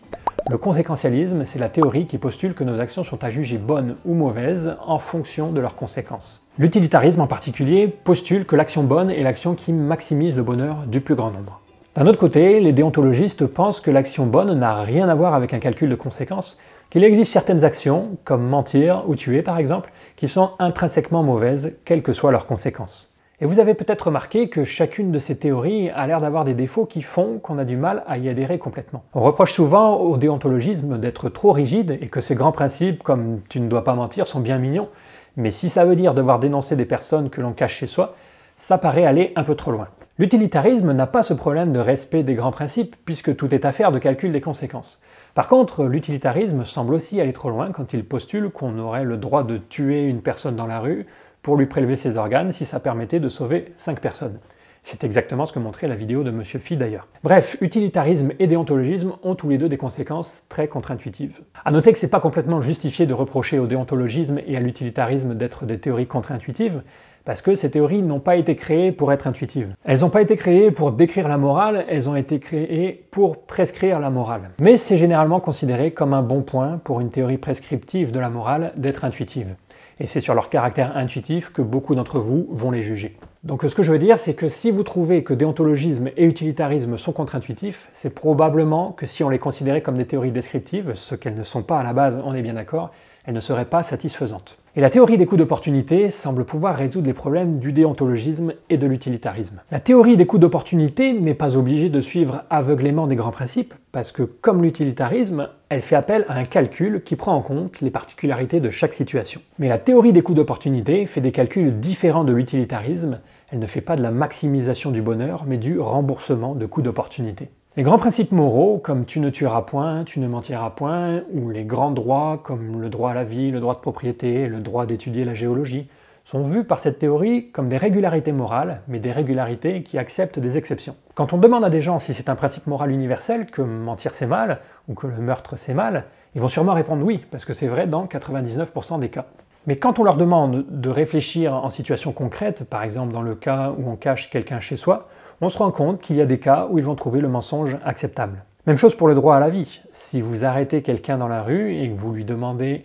[0.49, 4.13] le conséquentialisme, c'est la théorie qui postule que nos actions sont à juger bonnes ou
[4.13, 6.41] mauvaises en fonction de leurs conséquences.
[6.57, 11.15] L'utilitarisme en particulier postule que l'action bonne est l'action qui maximise le bonheur du plus
[11.15, 11.62] grand nombre.
[11.95, 15.59] D'un autre côté, les déontologistes pensent que l'action bonne n'a rien à voir avec un
[15.59, 16.57] calcul de conséquences,
[16.89, 22.01] qu'il existe certaines actions, comme mentir ou tuer par exemple, qui sont intrinsèquement mauvaises, quelles
[22.01, 23.13] que soient leurs conséquences.
[23.41, 26.87] Et vous avez peut-être remarqué que chacune de ces théories a l'air d'avoir des défauts
[26.87, 29.03] qui font qu'on a du mal à y adhérer complètement.
[29.13, 33.59] On reproche souvent au déontologisme d'être trop rigide et que ces grands principes comme tu
[33.59, 34.89] ne dois pas mentir sont bien mignons,
[35.37, 38.15] mais si ça veut dire devoir dénoncer des personnes que l'on cache chez soi,
[38.55, 39.89] ça paraît aller un peu trop loin.
[40.19, 43.97] L'utilitarisme n'a pas ce problème de respect des grands principes puisque tout est affaire de
[43.97, 45.01] calcul des conséquences.
[45.33, 49.43] Par contre, l'utilitarisme semble aussi aller trop loin quand il postule qu'on aurait le droit
[49.43, 51.07] de tuer une personne dans la rue
[51.41, 54.37] pour lui prélever ses organes si ça permettait de sauver 5 personnes.
[54.83, 57.07] C'est exactement ce que montrait la vidéo de Monsieur Phi d'ailleurs.
[57.23, 61.41] Bref, utilitarisme et déontologisme ont tous les deux des conséquences très contre-intuitives.
[61.65, 65.65] A noter que c'est pas complètement justifié de reprocher au déontologisme et à l'utilitarisme d'être
[65.65, 66.83] des théories contre-intuitives,
[67.25, 69.75] parce que ces théories n'ont pas été créées pour être intuitives.
[69.85, 73.99] Elles n'ont pas été créées pour décrire la morale, elles ont été créées pour prescrire
[73.99, 74.51] la morale.
[74.59, 78.73] Mais c'est généralement considéré comme un bon point pour une théorie prescriptive de la morale
[78.75, 79.55] d'être intuitive
[79.99, 83.15] et c'est sur leur caractère intuitif que beaucoup d'entre vous vont les juger.
[83.43, 86.97] Donc ce que je veux dire, c'est que si vous trouvez que déontologisme et utilitarisme
[86.97, 91.35] sont contre-intuitifs, c'est probablement que si on les considérait comme des théories descriptives, ce qu'elles
[91.35, 92.91] ne sont pas à la base, on est bien d'accord,
[93.25, 94.57] elles ne seraient pas satisfaisantes.
[94.75, 98.87] Et la théorie des coûts d'opportunité semble pouvoir résoudre les problèmes du déontologisme et de
[98.87, 99.61] l'utilitarisme.
[99.69, 104.11] La théorie des coûts d'opportunité n'est pas obligée de suivre aveuglément des grands principes, parce
[104.11, 108.61] que comme l'utilitarisme, elle fait appel à un calcul qui prend en compte les particularités
[108.61, 109.41] de chaque situation.
[109.59, 113.19] Mais la théorie des coûts d'opportunité fait des calculs différents de l'utilitarisme,
[113.51, 117.49] elle ne fait pas de la maximisation du bonheur, mais du remboursement de coûts d'opportunité.
[117.75, 121.63] Les grands principes moraux, comme tu ne tueras point, tu ne mentiras point, ou les
[121.63, 125.25] grands droits, comme le droit à la vie, le droit de propriété, le droit d'étudier
[125.25, 125.87] la géologie,
[126.23, 130.55] sont vus par cette théorie comme des régularités morales, mais des régularités qui acceptent des
[130.55, 130.95] exceptions.
[131.15, 134.27] Quand on demande à des gens si c'est un principe moral universel que mentir c'est
[134.27, 136.03] mal, ou que le meurtre c'est mal,
[136.35, 139.25] ils vont sûrement répondre oui, parce que c'est vrai dans 99% des cas.
[139.65, 143.73] Mais quand on leur demande de réfléchir en situation concrète, par exemple dans le cas
[143.75, 145.07] où on cache quelqu'un chez soi,
[145.41, 147.77] on se rend compte qu'il y a des cas où ils vont trouver le mensonge
[147.85, 148.43] acceptable.
[148.65, 149.81] Même chose pour le droit à la vie.
[149.91, 152.83] Si vous arrêtez quelqu'un dans la rue et que vous lui demandez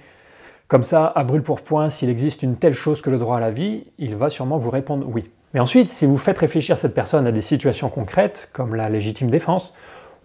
[0.67, 3.41] comme ça, à brûle pour point, s'il existe une telle chose que le droit à
[3.41, 5.31] la vie, il va sûrement vous répondre oui.
[5.55, 9.31] Mais ensuite, si vous faites réfléchir cette personne à des situations concrètes, comme la légitime
[9.31, 9.73] défense,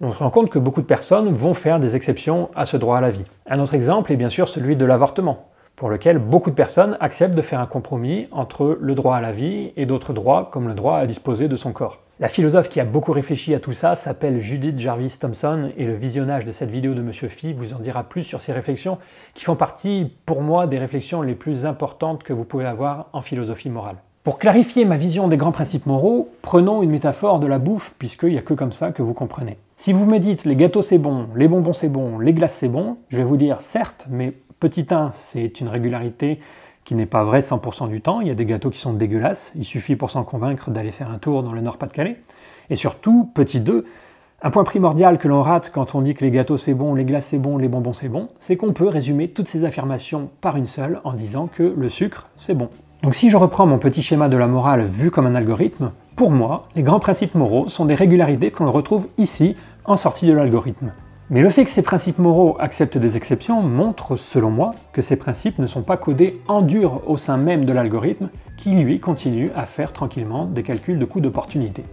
[0.01, 2.97] on se rend compte que beaucoup de personnes vont faire des exceptions à ce droit
[2.97, 3.23] à la vie.
[3.47, 7.35] Un autre exemple est bien sûr celui de l'avortement pour lequel beaucoup de personnes acceptent
[7.35, 10.73] de faire un compromis entre le droit à la vie et d'autres droits comme le
[10.73, 12.02] droit à disposer de son corps.
[12.19, 15.95] La philosophe qui a beaucoup réfléchi à tout ça s'appelle Judith Jarvis Thompson et le
[15.95, 18.99] visionnage de cette vidéo de Monsieur Phi vous en dira plus sur ces réflexions
[19.33, 23.21] qui font partie pour moi des réflexions les plus importantes que vous pouvez avoir en
[23.21, 23.95] philosophie morale.
[24.23, 28.29] Pour clarifier ma vision des grands principes moraux, prenons une métaphore de la bouffe, puisqu'il
[28.29, 29.57] n'y a que comme ça que vous comprenez.
[29.75, 32.69] Si vous me dites les gâteaux c'est bon, les bonbons c'est bon, les glaces c'est
[32.69, 36.39] bon, je vais vous dire certes, mais Petit 1, c'est une régularité
[36.83, 38.21] qui n'est pas vraie 100% du temps.
[38.21, 39.51] Il y a des gâteaux qui sont dégueulasses.
[39.55, 42.17] Il suffit pour s'en convaincre d'aller faire un tour dans le Nord-Pas-de-Calais.
[42.69, 43.85] Et surtout, petit 2,
[44.45, 47.05] un point primordial que l'on rate quand on dit que les gâteaux c'est bon, les
[47.05, 50.57] glaces c'est bon, les bonbons c'est bon, c'est qu'on peut résumer toutes ces affirmations par
[50.57, 52.67] une seule en disant que le sucre c'est bon.
[53.03, 56.31] Donc si je reprends mon petit schéma de la morale vu comme un algorithme, pour
[56.31, 60.91] moi, les grands principes moraux sont des régularités qu'on retrouve ici en sortie de l'algorithme.
[61.33, 65.15] Mais le fait que ces principes moraux acceptent des exceptions montre, selon moi, que ces
[65.15, 69.49] principes ne sont pas codés en dur au sein même de l'algorithme, qui lui continue
[69.55, 71.83] à faire tranquillement des calculs de coûts d'opportunité.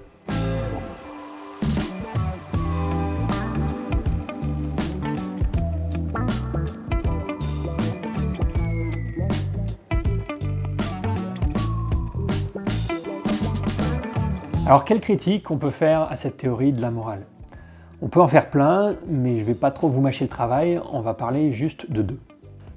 [14.67, 17.25] Alors quelle critique on peut faire à cette théorie de la morale?
[18.03, 21.01] On peut en faire plein, mais je vais pas trop vous mâcher le travail, on
[21.01, 22.19] va parler juste de deux.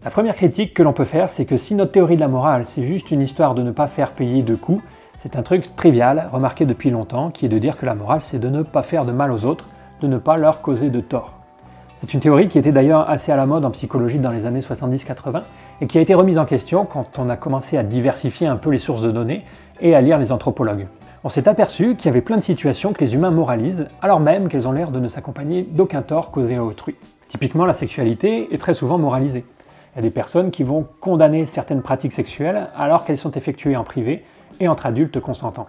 [0.04, 2.64] La première critique que l'on peut faire, c'est que si notre théorie de la morale,
[2.66, 4.84] c'est juste une histoire de ne pas faire payer de coups,
[5.20, 8.40] c'est un truc trivial, remarqué depuis longtemps, qui est de dire que la morale, c'est
[8.40, 9.70] de ne pas faire de mal aux autres,
[10.02, 11.32] de ne pas leur causer de tort.
[11.96, 14.60] C'est une théorie qui était d'ailleurs assez à la mode en psychologie dans les années
[14.60, 15.44] 70-80
[15.80, 18.72] et qui a été remise en question quand on a commencé à diversifier un peu
[18.72, 19.46] les sources de données
[19.80, 20.88] et à lire les anthropologues
[21.26, 24.50] on s'est aperçu qu'il y avait plein de situations que les humains moralisent, alors même
[24.50, 26.96] qu'elles ont l'air de ne s'accompagner d'aucun tort causé à autrui.
[27.30, 29.46] Typiquement, la sexualité est très souvent moralisée.
[29.94, 33.78] Il y a des personnes qui vont condamner certaines pratiques sexuelles alors qu'elles sont effectuées
[33.78, 34.26] en privé
[34.60, 35.68] et entre adultes consentants.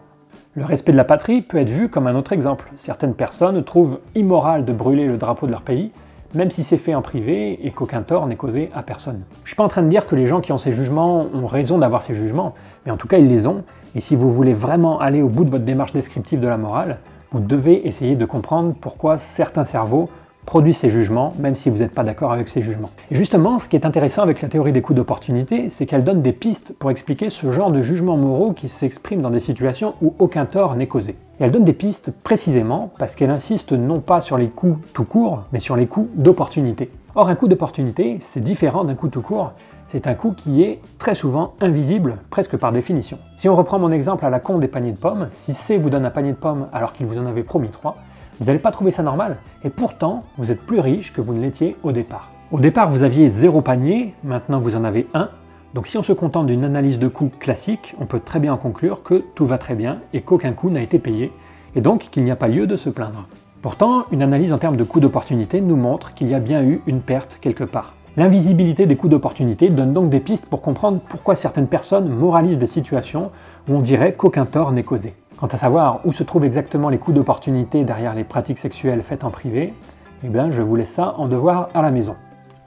[0.54, 2.72] Le respect de la patrie peut être vu comme un autre exemple.
[2.76, 5.92] Certaines personnes trouvent immoral de brûler le drapeau de leur pays,
[6.34, 9.22] même si c'est fait en privé et qu'aucun tort n'est causé à personne.
[9.44, 11.46] Je suis pas en train de dire que les gens qui ont ces jugements ont
[11.46, 13.62] raison d'avoir ces jugements, mais en tout cas ils les ont,
[13.94, 16.98] et si vous voulez vraiment aller au bout de votre démarche descriptive de la morale,
[17.30, 20.08] vous devez essayer de comprendre pourquoi certains cerveaux
[20.46, 22.90] produit ses jugements, même si vous n'êtes pas d'accord avec ces jugements.
[23.10, 26.22] Et justement, ce qui est intéressant avec la théorie des coûts d'opportunité, c'est qu'elle donne
[26.22, 30.14] des pistes pour expliquer ce genre de jugements moraux qui s'expriment dans des situations où
[30.18, 31.12] aucun tort n'est causé.
[31.40, 35.04] Et elle donne des pistes précisément parce qu'elle insiste non pas sur les coûts tout
[35.04, 36.90] court, mais sur les coûts d'opportunité.
[37.14, 39.52] Or, un coût d'opportunité, c'est différent d'un coût tout court,
[39.88, 43.18] c'est un coût qui est très souvent invisible, presque par définition.
[43.36, 45.90] Si on reprend mon exemple à la con des paniers de pommes, si C vous
[45.90, 47.96] donne un panier de pommes alors qu'il vous en avait promis trois,
[48.40, 49.36] vous n'allez pas trouver ça normal.
[49.62, 52.30] Et pourtant, vous êtes plus riche que vous ne l'étiez au départ.
[52.50, 55.30] Au départ, vous aviez zéro panier, maintenant vous en avez un.
[55.74, 58.56] Donc si on se contente d'une analyse de coût classique, on peut très bien en
[58.56, 61.32] conclure que tout va très bien et qu'aucun coût n'a été payé,
[61.74, 63.26] et donc qu'il n'y a pas lieu de se plaindre.
[63.60, 66.80] Pourtant, une analyse en termes de coût d'opportunité nous montre qu'il y a bien eu
[66.86, 67.94] une perte quelque part.
[68.16, 72.68] L'invisibilité des coûts d'opportunité donne donc des pistes pour comprendre pourquoi certaines personnes moralisent des
[72.68, 73.32] situations
[73.68, 75.14] où on dirait qu'aucun tort n'est causé.
[75.36, 79.24] Quant à savoir où se trouvent exactement les coûts d'opportunité derrière les pratiques sexuelles faites
[79.24, 79.74] en privé,
[80.22, 82.14] eh bien je vous laisse ça en devoir à la maison.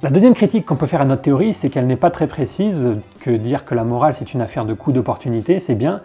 [0.02, 2.90] La deuxième critique qu'on peut faire à notre théorie, c'est qu'elle n'est pas très précise,
[3.22, 6.02] que dire que la morale c'est une affaire de coûts d'opportunité, c'est bien,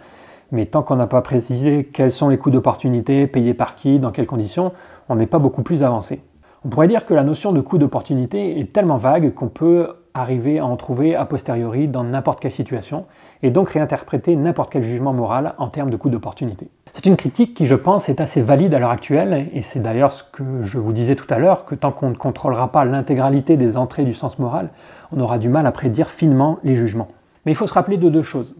[0.53, 4.11] mais tant qu'on n'a pas précisé quels sont les coûts d'opportunité, payés par qui, dans
[4.11, 4.71] quelles conditions,
[5.09, 6.21] on n'est pas beaucoup plus avancé.
[6.65, 10.59] On pourrait dire que la notion de coût d'opportunité est tellement vague qu'on peut arriver
[10.59, 13.05] à en trouver a posteriori dans n'importe quelle situation,
[13.41, 16.69] et donc réinterpréter n'importe quel jugement moral en termes de coût d'opportunité.
[16.93, 20.13] C'est une critique qui, je pense, est assez valide à l'heure actuelle, et c'est d'ailleurs
[20.13, 23.57] ce que je vous disais tout à l'heure, que tant qu'on ne contrôlera pas l'intégralité
[23.57, 24.69] des entrées du sens moral,
[25.11, 27.09] on aura du mal à prédire finement les jugements.
[27.45, 28.55] Mais il faut se rappeler de deux choses.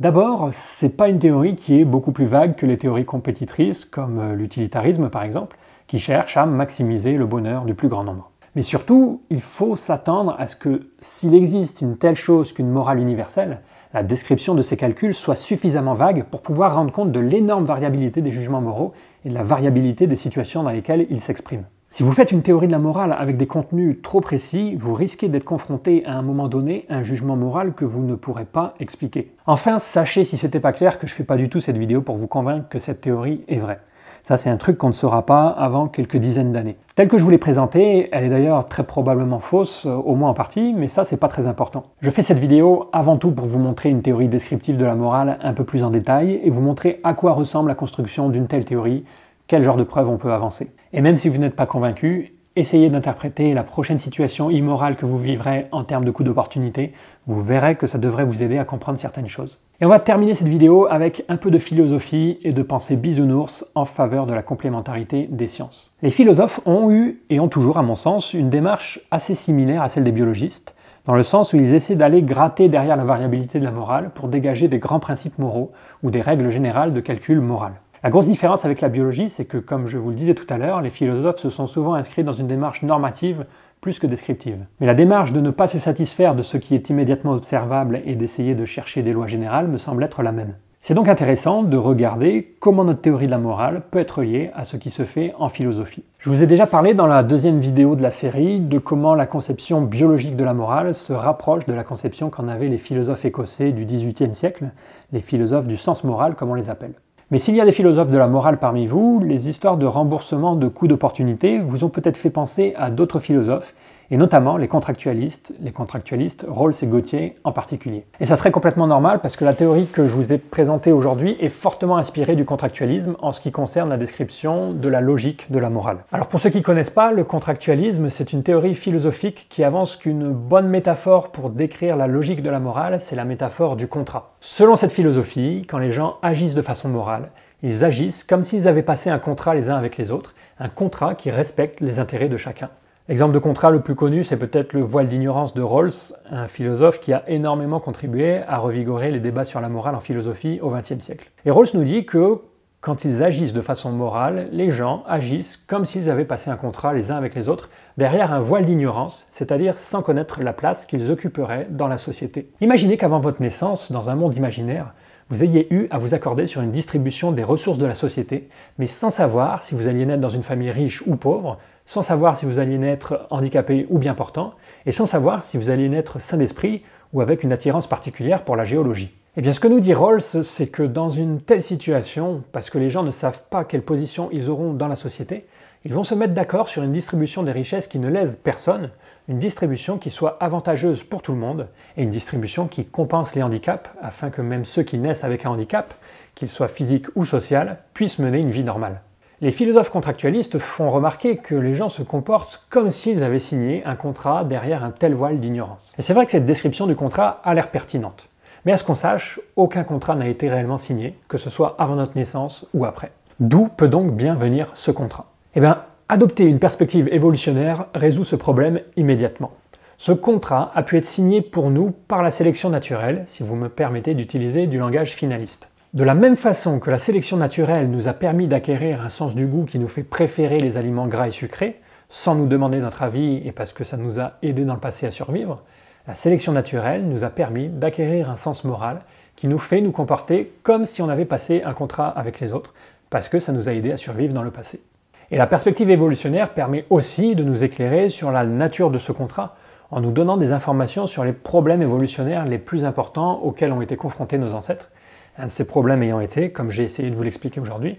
[0.00, 4.32] D'abord, c'est pas une théorie qui est beaucoup plus vague que les théories compétitrices, comme
[4.32, 8.30] l'utilitarisme par exemple, qui cherchent à maximiser le bonheur du plus grand nombre.
[8.56, 13.00] Mais surtout, il faut s'attendre à ce que s'il existe une telle chose qu'une morale
[13.00, 13.60] universelle,
[13.92, 18.22] la description de ces calculs soit suffisamment vague pour pouvoir rendre compte de l'énorme variabilité
[18.22, 18.92] des jugements moraux
[19.24, 21.64] et de la variabilité des situations dans lesquelles ils s'expriment.
[21.90, 25.28] Si vous faites une théorie de la morale avec des contenus trop précis, vous risquez
[25.28, 28.74] d'être confronté à un moment donné à un jugement moral que vous ne pourrez pas
[28.80, 29.30] expliquer.
[29.46, 32.16] Enfin, sachez si c'était pas clair que je fais pas du tout cette vidéo pour
[32.16, 33.78] vous convaincre que cette théorie est vraie.
[34.24, 36.78] Ça, c'est un truc qu'on ne saura pas avant quelques dizaines d'années.
[36.94, 40.30] Telle que je vous l'ai présentée, elle est d'ailleurs très probablement fausse, euh, au moins
[40.30, 41.84] en partie, mais ça, c'est pas très important.
[42.00, 45.38] Je fais cette vidéo avant tout pour vous montrer une théorie descriptive de la morale
[45.42, 48.64] un peu plus en détail et vous montrer à quoi ressemble la construction d'une telle
[48.64, 49.04] théorie,
[49.46, 50.70] quel genre de preuves on peut avancer.
[50.94, 55.18] Et même si vous n'êtes pas convaincu, essayez d'interpréter la prochaine situation immorale que vous
[55.18, 56.94] vivrez en termes de coût d'opportunité,
[57.26, 59.60] vous verrez que ça devrait vous aider à comprendre certaines choses.
[59.80, 63.66] Et on va terminer cette vidéo avec un peu de philosophie et de pensée bisounours
[63.74, 65.92] en faveur de la complémentarité des sciences.
[66.00, 69.88] Les philosophes ont eu, et ont toujours à mon sens, une démarche assez similaire à
[69.88, 73.64] celle des biologistes, dans le sens où ils essaient d'aller gratter derrière la variabilité de
[73.64, 75.72] la morale pour dégager des grands principes moraux
[76.04, 77.72] ou des règles générales de calcul moral.
[78.04, 80.56] La grosse différence avec la biologie, c'est que, comme je vous le disais tout à
[80.56, 83.44] l'heure, les philosophes se sont souvent inscrits dans une démarche normative
[83.84, 84.64] plus que descriptive.
[84.80, 88.14] Mais la démarche de ne pas se satisfaire de ce qui est immédiatement observable et
[88.14, 90.54] d'essayer de chercher des lois générales me semble être la même.
[90.80, 94.64] C'est donc intéressant de regarder comment notre théorie de la morale peut être liée à
[94.64, 96.02] ce qui se fait en philosophie.
[96.18, 99.26] Je vous ai déjà parlé dans la deuxième vidéo de la série de comment la
[99.26, 103.72] conception biologique de la morale se rapproche de la conception qu'en avaient les philosophes écossais
[103.72, 104.70] du XVIIIe siècle,
[105.12, 106.94] les philosophes du sens moral comme on les appelle.
[107.30, 110.56] Mais s'il y a des philosophes de la morale parmi vous, les histoires de remboursement
[110.56, 113.74] de coûts d'opportunité vous ont peut-être fait penser à d'autres philosophes
[114.10, 118.04] et notamment les contractualistes, les contractualistes Rawls et Gauthier en particulier.
[118.20, 121.36] Et ça serait complètement normal parce que la théorie que je vous ai présentée aujourd'hui
[121.40, 125.58] est fortement inspirée du contractualisme en ce qui concerne la description de la logique de
[125.58, 126.04] la morale.
[126.12, 129.96] Alors pour ceux qui ne connaissent pas, le contractualisme, c'est une théorie philosophique qui avance
[129.96, 134.34] qu'une bonne métaphore pour décrire la logique de la morale, c'est la métaphore du contrat.
[134.40, 137.30] Selon cette philosophie, quand les gens agissent de façon morale,
[137.62, 141.14] ils agissent comme s'ils avaient passé un contrat les uns avec les autres, un contrat
[141.14, 142.68] qui respecte les intérêts de chacun.
[143.06, 147.00] L'exemple de contrat le plus connu, c'est peut-être le voile d'ignorance de Rawls, un philosophe
[147.00, 151.00] qui a énormément contribué à revigorer les débats sur la morale en philosophie au XXe
[151.00, 151.30] siècle.
[151.44, 152.38] Et Rawls nous dit que
[152.80, 156.94] quand ils agissent de façon morale, les gens agissent comme s'ils avaient passé un contrat
[156.94, 161.10] les uns avec les autres, derrière un voile d'ignorance, c'est-à-dire sans connaître la place qu'ils
[161.10, 162.52] occuperaient dans la société.
[162.62, 164.94] Imaginez qu'avant votre naissance, dans un monde imaginaire,
[165.28, 168.48] vous ayez eu à vous accorder sur une distribution des ressources de la société,
[168.78, 172.36] mais sans savoir si vous alliez naître dans une famille riche ou pauvre, sans savoir
[172.36, 174.54] si vous alliez naître handicapé ou bien portant,
[174.86, 176.82] et sans savoir si vous alliez naître sain d'esprit
[177.12, 179.14] ou avec une attirance particulière pour la géologie.
[179.36, 182.78] Eh bien, ce que nous dit Rawls, c'est que dans une telle situation, parce que
[182.78, 185.46] les gens ne savent pas quelle position ils auront dans la société,
[185.84, 188.90] ils vont se mettre d'accord sur une distribution des richesses qui ne lèse personne,
[189.28, 191.66] une distribution qui soit avantageuse pour tout le monde,
[191.96, 195.50] et une distribution qui compense les handicaps, afin que même ceux qui naissent avec un
[195.50, 195.94] handicap,
[196.36, 199.00] qu'il soit physique ou social, puissent mener une vie normale.
[199.44, 203.94] Les philosophes contractualistes font remarquer que les gens se comportent comme s'ils avaient signé un
[203.94, 205.92] contrat derrière un tel voile d'ignorance.
[205.98, 208.26] Et c'est vrai que cette description du contrat a l'air pertinente.
[208.64, 211.96] Mais à ce qu'on sache, aucun contrat n'a été réellement signé, que ce soit avant
[211.96, 213.12] notre naissance ou après.
[213.38, 215.26] D'où peut donc bien venir ce contrat?
[215.54, 219.52] Eh bien, adopter une perspective évolutionnaire résout ce problème immédiatement.
[219.98, 223.68] Ce contrat a pu être signé pour nous par la sélection naturelle, si vous me
[223.68, 225.68] permettez d'utiliser du langage finaliste.
[225.94, 229.46] De la même façon que la sélection naturelle nous a permis d'acquérir un sens du
[229.46, 233.40] goût qui nous fait préférer les aliments gras et sucrés, sans nous demander notre avis
[233.46, 235.62] et parce que ça nous a aidé dans le passé à survivre,
[236.08, 239.02] la sélection naturelle nous a permis d'acquérir un sens moral
[239.36, 242.74] qui nous fait nous comporter comme si on avait passé un contrat avec les autres,
[243.08, 244.82] parce que ça nous a aidé à survivre dans le passé.
[245.30, 249.54] Et la perspective évolutionnaire permet aussi de nous éclairer sur la nature de ce contrat,
[249.92, 253.94] en nous donnant des informations sur les problèmes évolutionnaires les plus importants auxquels ont été
[253.94, 254.90] confrontés nos ancêtres.
[255.36, 257.96] Un de ces problèmes ayant été, comme j'ai essayé de vous l'expliquer aujourd'hui,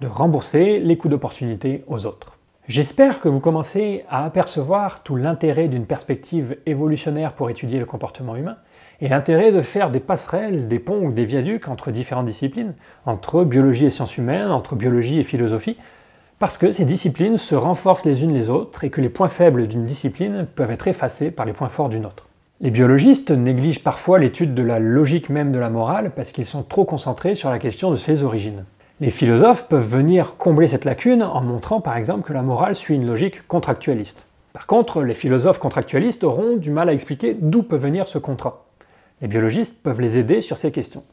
[0.00, 2.38] de rembourser les coûts d'opportunité aux autres.
[2.66, 8.36] J'espère que vous commencez à apercevoir tout l'intérêt d'une perspective évolutionnaire pour étudier le comportement
[8.36, 8.56] humain
[9.00, 12.74] et l'intérêt de faire des passerelles, des ponts ou des viaducs entre différentes disciplines,
[13.06, 15.76] entre biologie et sciences humaines, entre biologie et philosophie,
[16.38, 19.66] parce que ces disciplines se renforcent les unes les autres et que les points faibles
[19.66, 22.27] d'une discipline peuvent être effacés par les points forts d'une autre.
[22.60, 26.64] Les biologistes négligent parfois l'étude de la logique même de la morale parce qu'ils sont
[26.64, 28.64] trop concentrés sur la question de ses origines.
[29.00, 32.96] Les philosophes peuvent venir combler cette lacune en montrant par exemple que la morale suit
[32.96, 34.24] une logique contractualiste.
[34.52, 38.66] Par contre, les philosophes contractualistes auront du mal à expliquer d'où peut venir ce contrat.
[39.22, 41.04] Les biologistes peuvent les aider sur ces questions.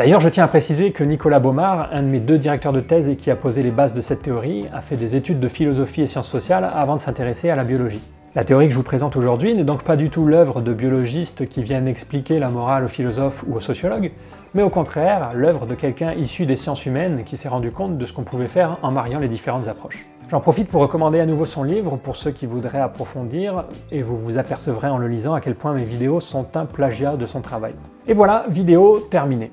[0.00, 3.10] D'ailleurs, je tiens à préciser que Nicolas Baumard, un de mes deux directeurs de thèse
[3.10, 6.00] et qui a posé les bases de cette théorie, a fait des études de philosophie
[6.00, 8.00] et sciences sociales avant de s'intéresser à la biologie.
[8.34, 11.46] La théorie que je vous présente aujourd'hui n'est donc pas du tout l'œuvre de biologistes
[11.50, 14.12] qui viennent expliquer la morale aux philosophes ou aux sociologues,
[14.54, 18.06] mais au contraire l'œuvre de quelqu'un issu des sciences humaines qui s'est rendu compte de
[18.06, 20.06] ce qu'on pouvait faire en mariant les différentes approches.
[20.30, 24.16] J'en profite pour recommander à nouveau son livre pour ceux qui voudraient approfondir, et vous
[24.16, 27.42] vous apercevrez en le lisant à quel point mes vidéos sont un plagiat de son
[27.42, 27.74] travail.
[28.06, 29.50] Et voilà, vidéo terminée.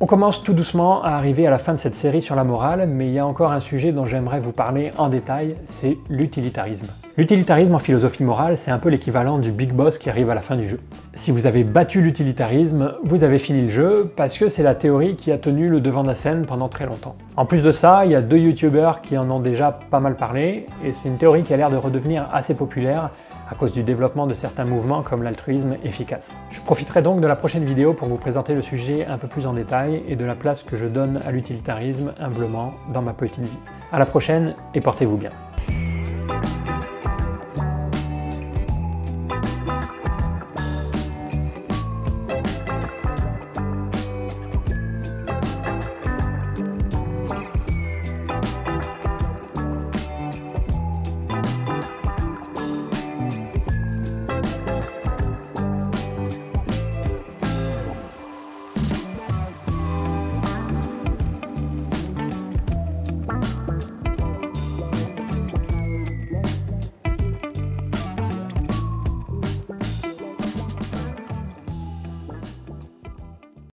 [0.00, 2.86] On commence tout doucement à arriver à la fin de cette série sur la morale,
[2.88, 6.86] mais il y a encore un sujet dont j'aimerais vous parler en détail, c'est l'utilitarisme.
[7.16, 10.40] L'utilitarisme en philosophie morale, c'est un peu l'équivalent du big boss qui arrive à la
[10.40, 10.78] fin du jeu.
[11.14, 15.16] Si vous avez battu l'utilitarisme, vous avez fini le jeu, parce que c'est la théorie
[15.16, 17.16] qui a tenu le devant de la scène pendant très longtemps.
[17.36, 20.14] En plus de ça, il y a deux youtubeurs qui en ont déjà pas mal
[20.14, 23.10] parlé, et c'est une théorie qui a l'air de redevenir assez populaire,
[23.50, 26.40] à cause du développement de certains mouvements comme l'altruisme efficace.
[26.50, 29.46] Je profiterai donc de la prochaine vidéo pour vous présenter le sujet un peu plus
[29.46, 33.40] en détail et de la place que je donne à l'utilitarisme humblement dans ma petite
[33.40, 33.58] vie.
[33.92, 35.30] A la prochaine et portez-vous bien.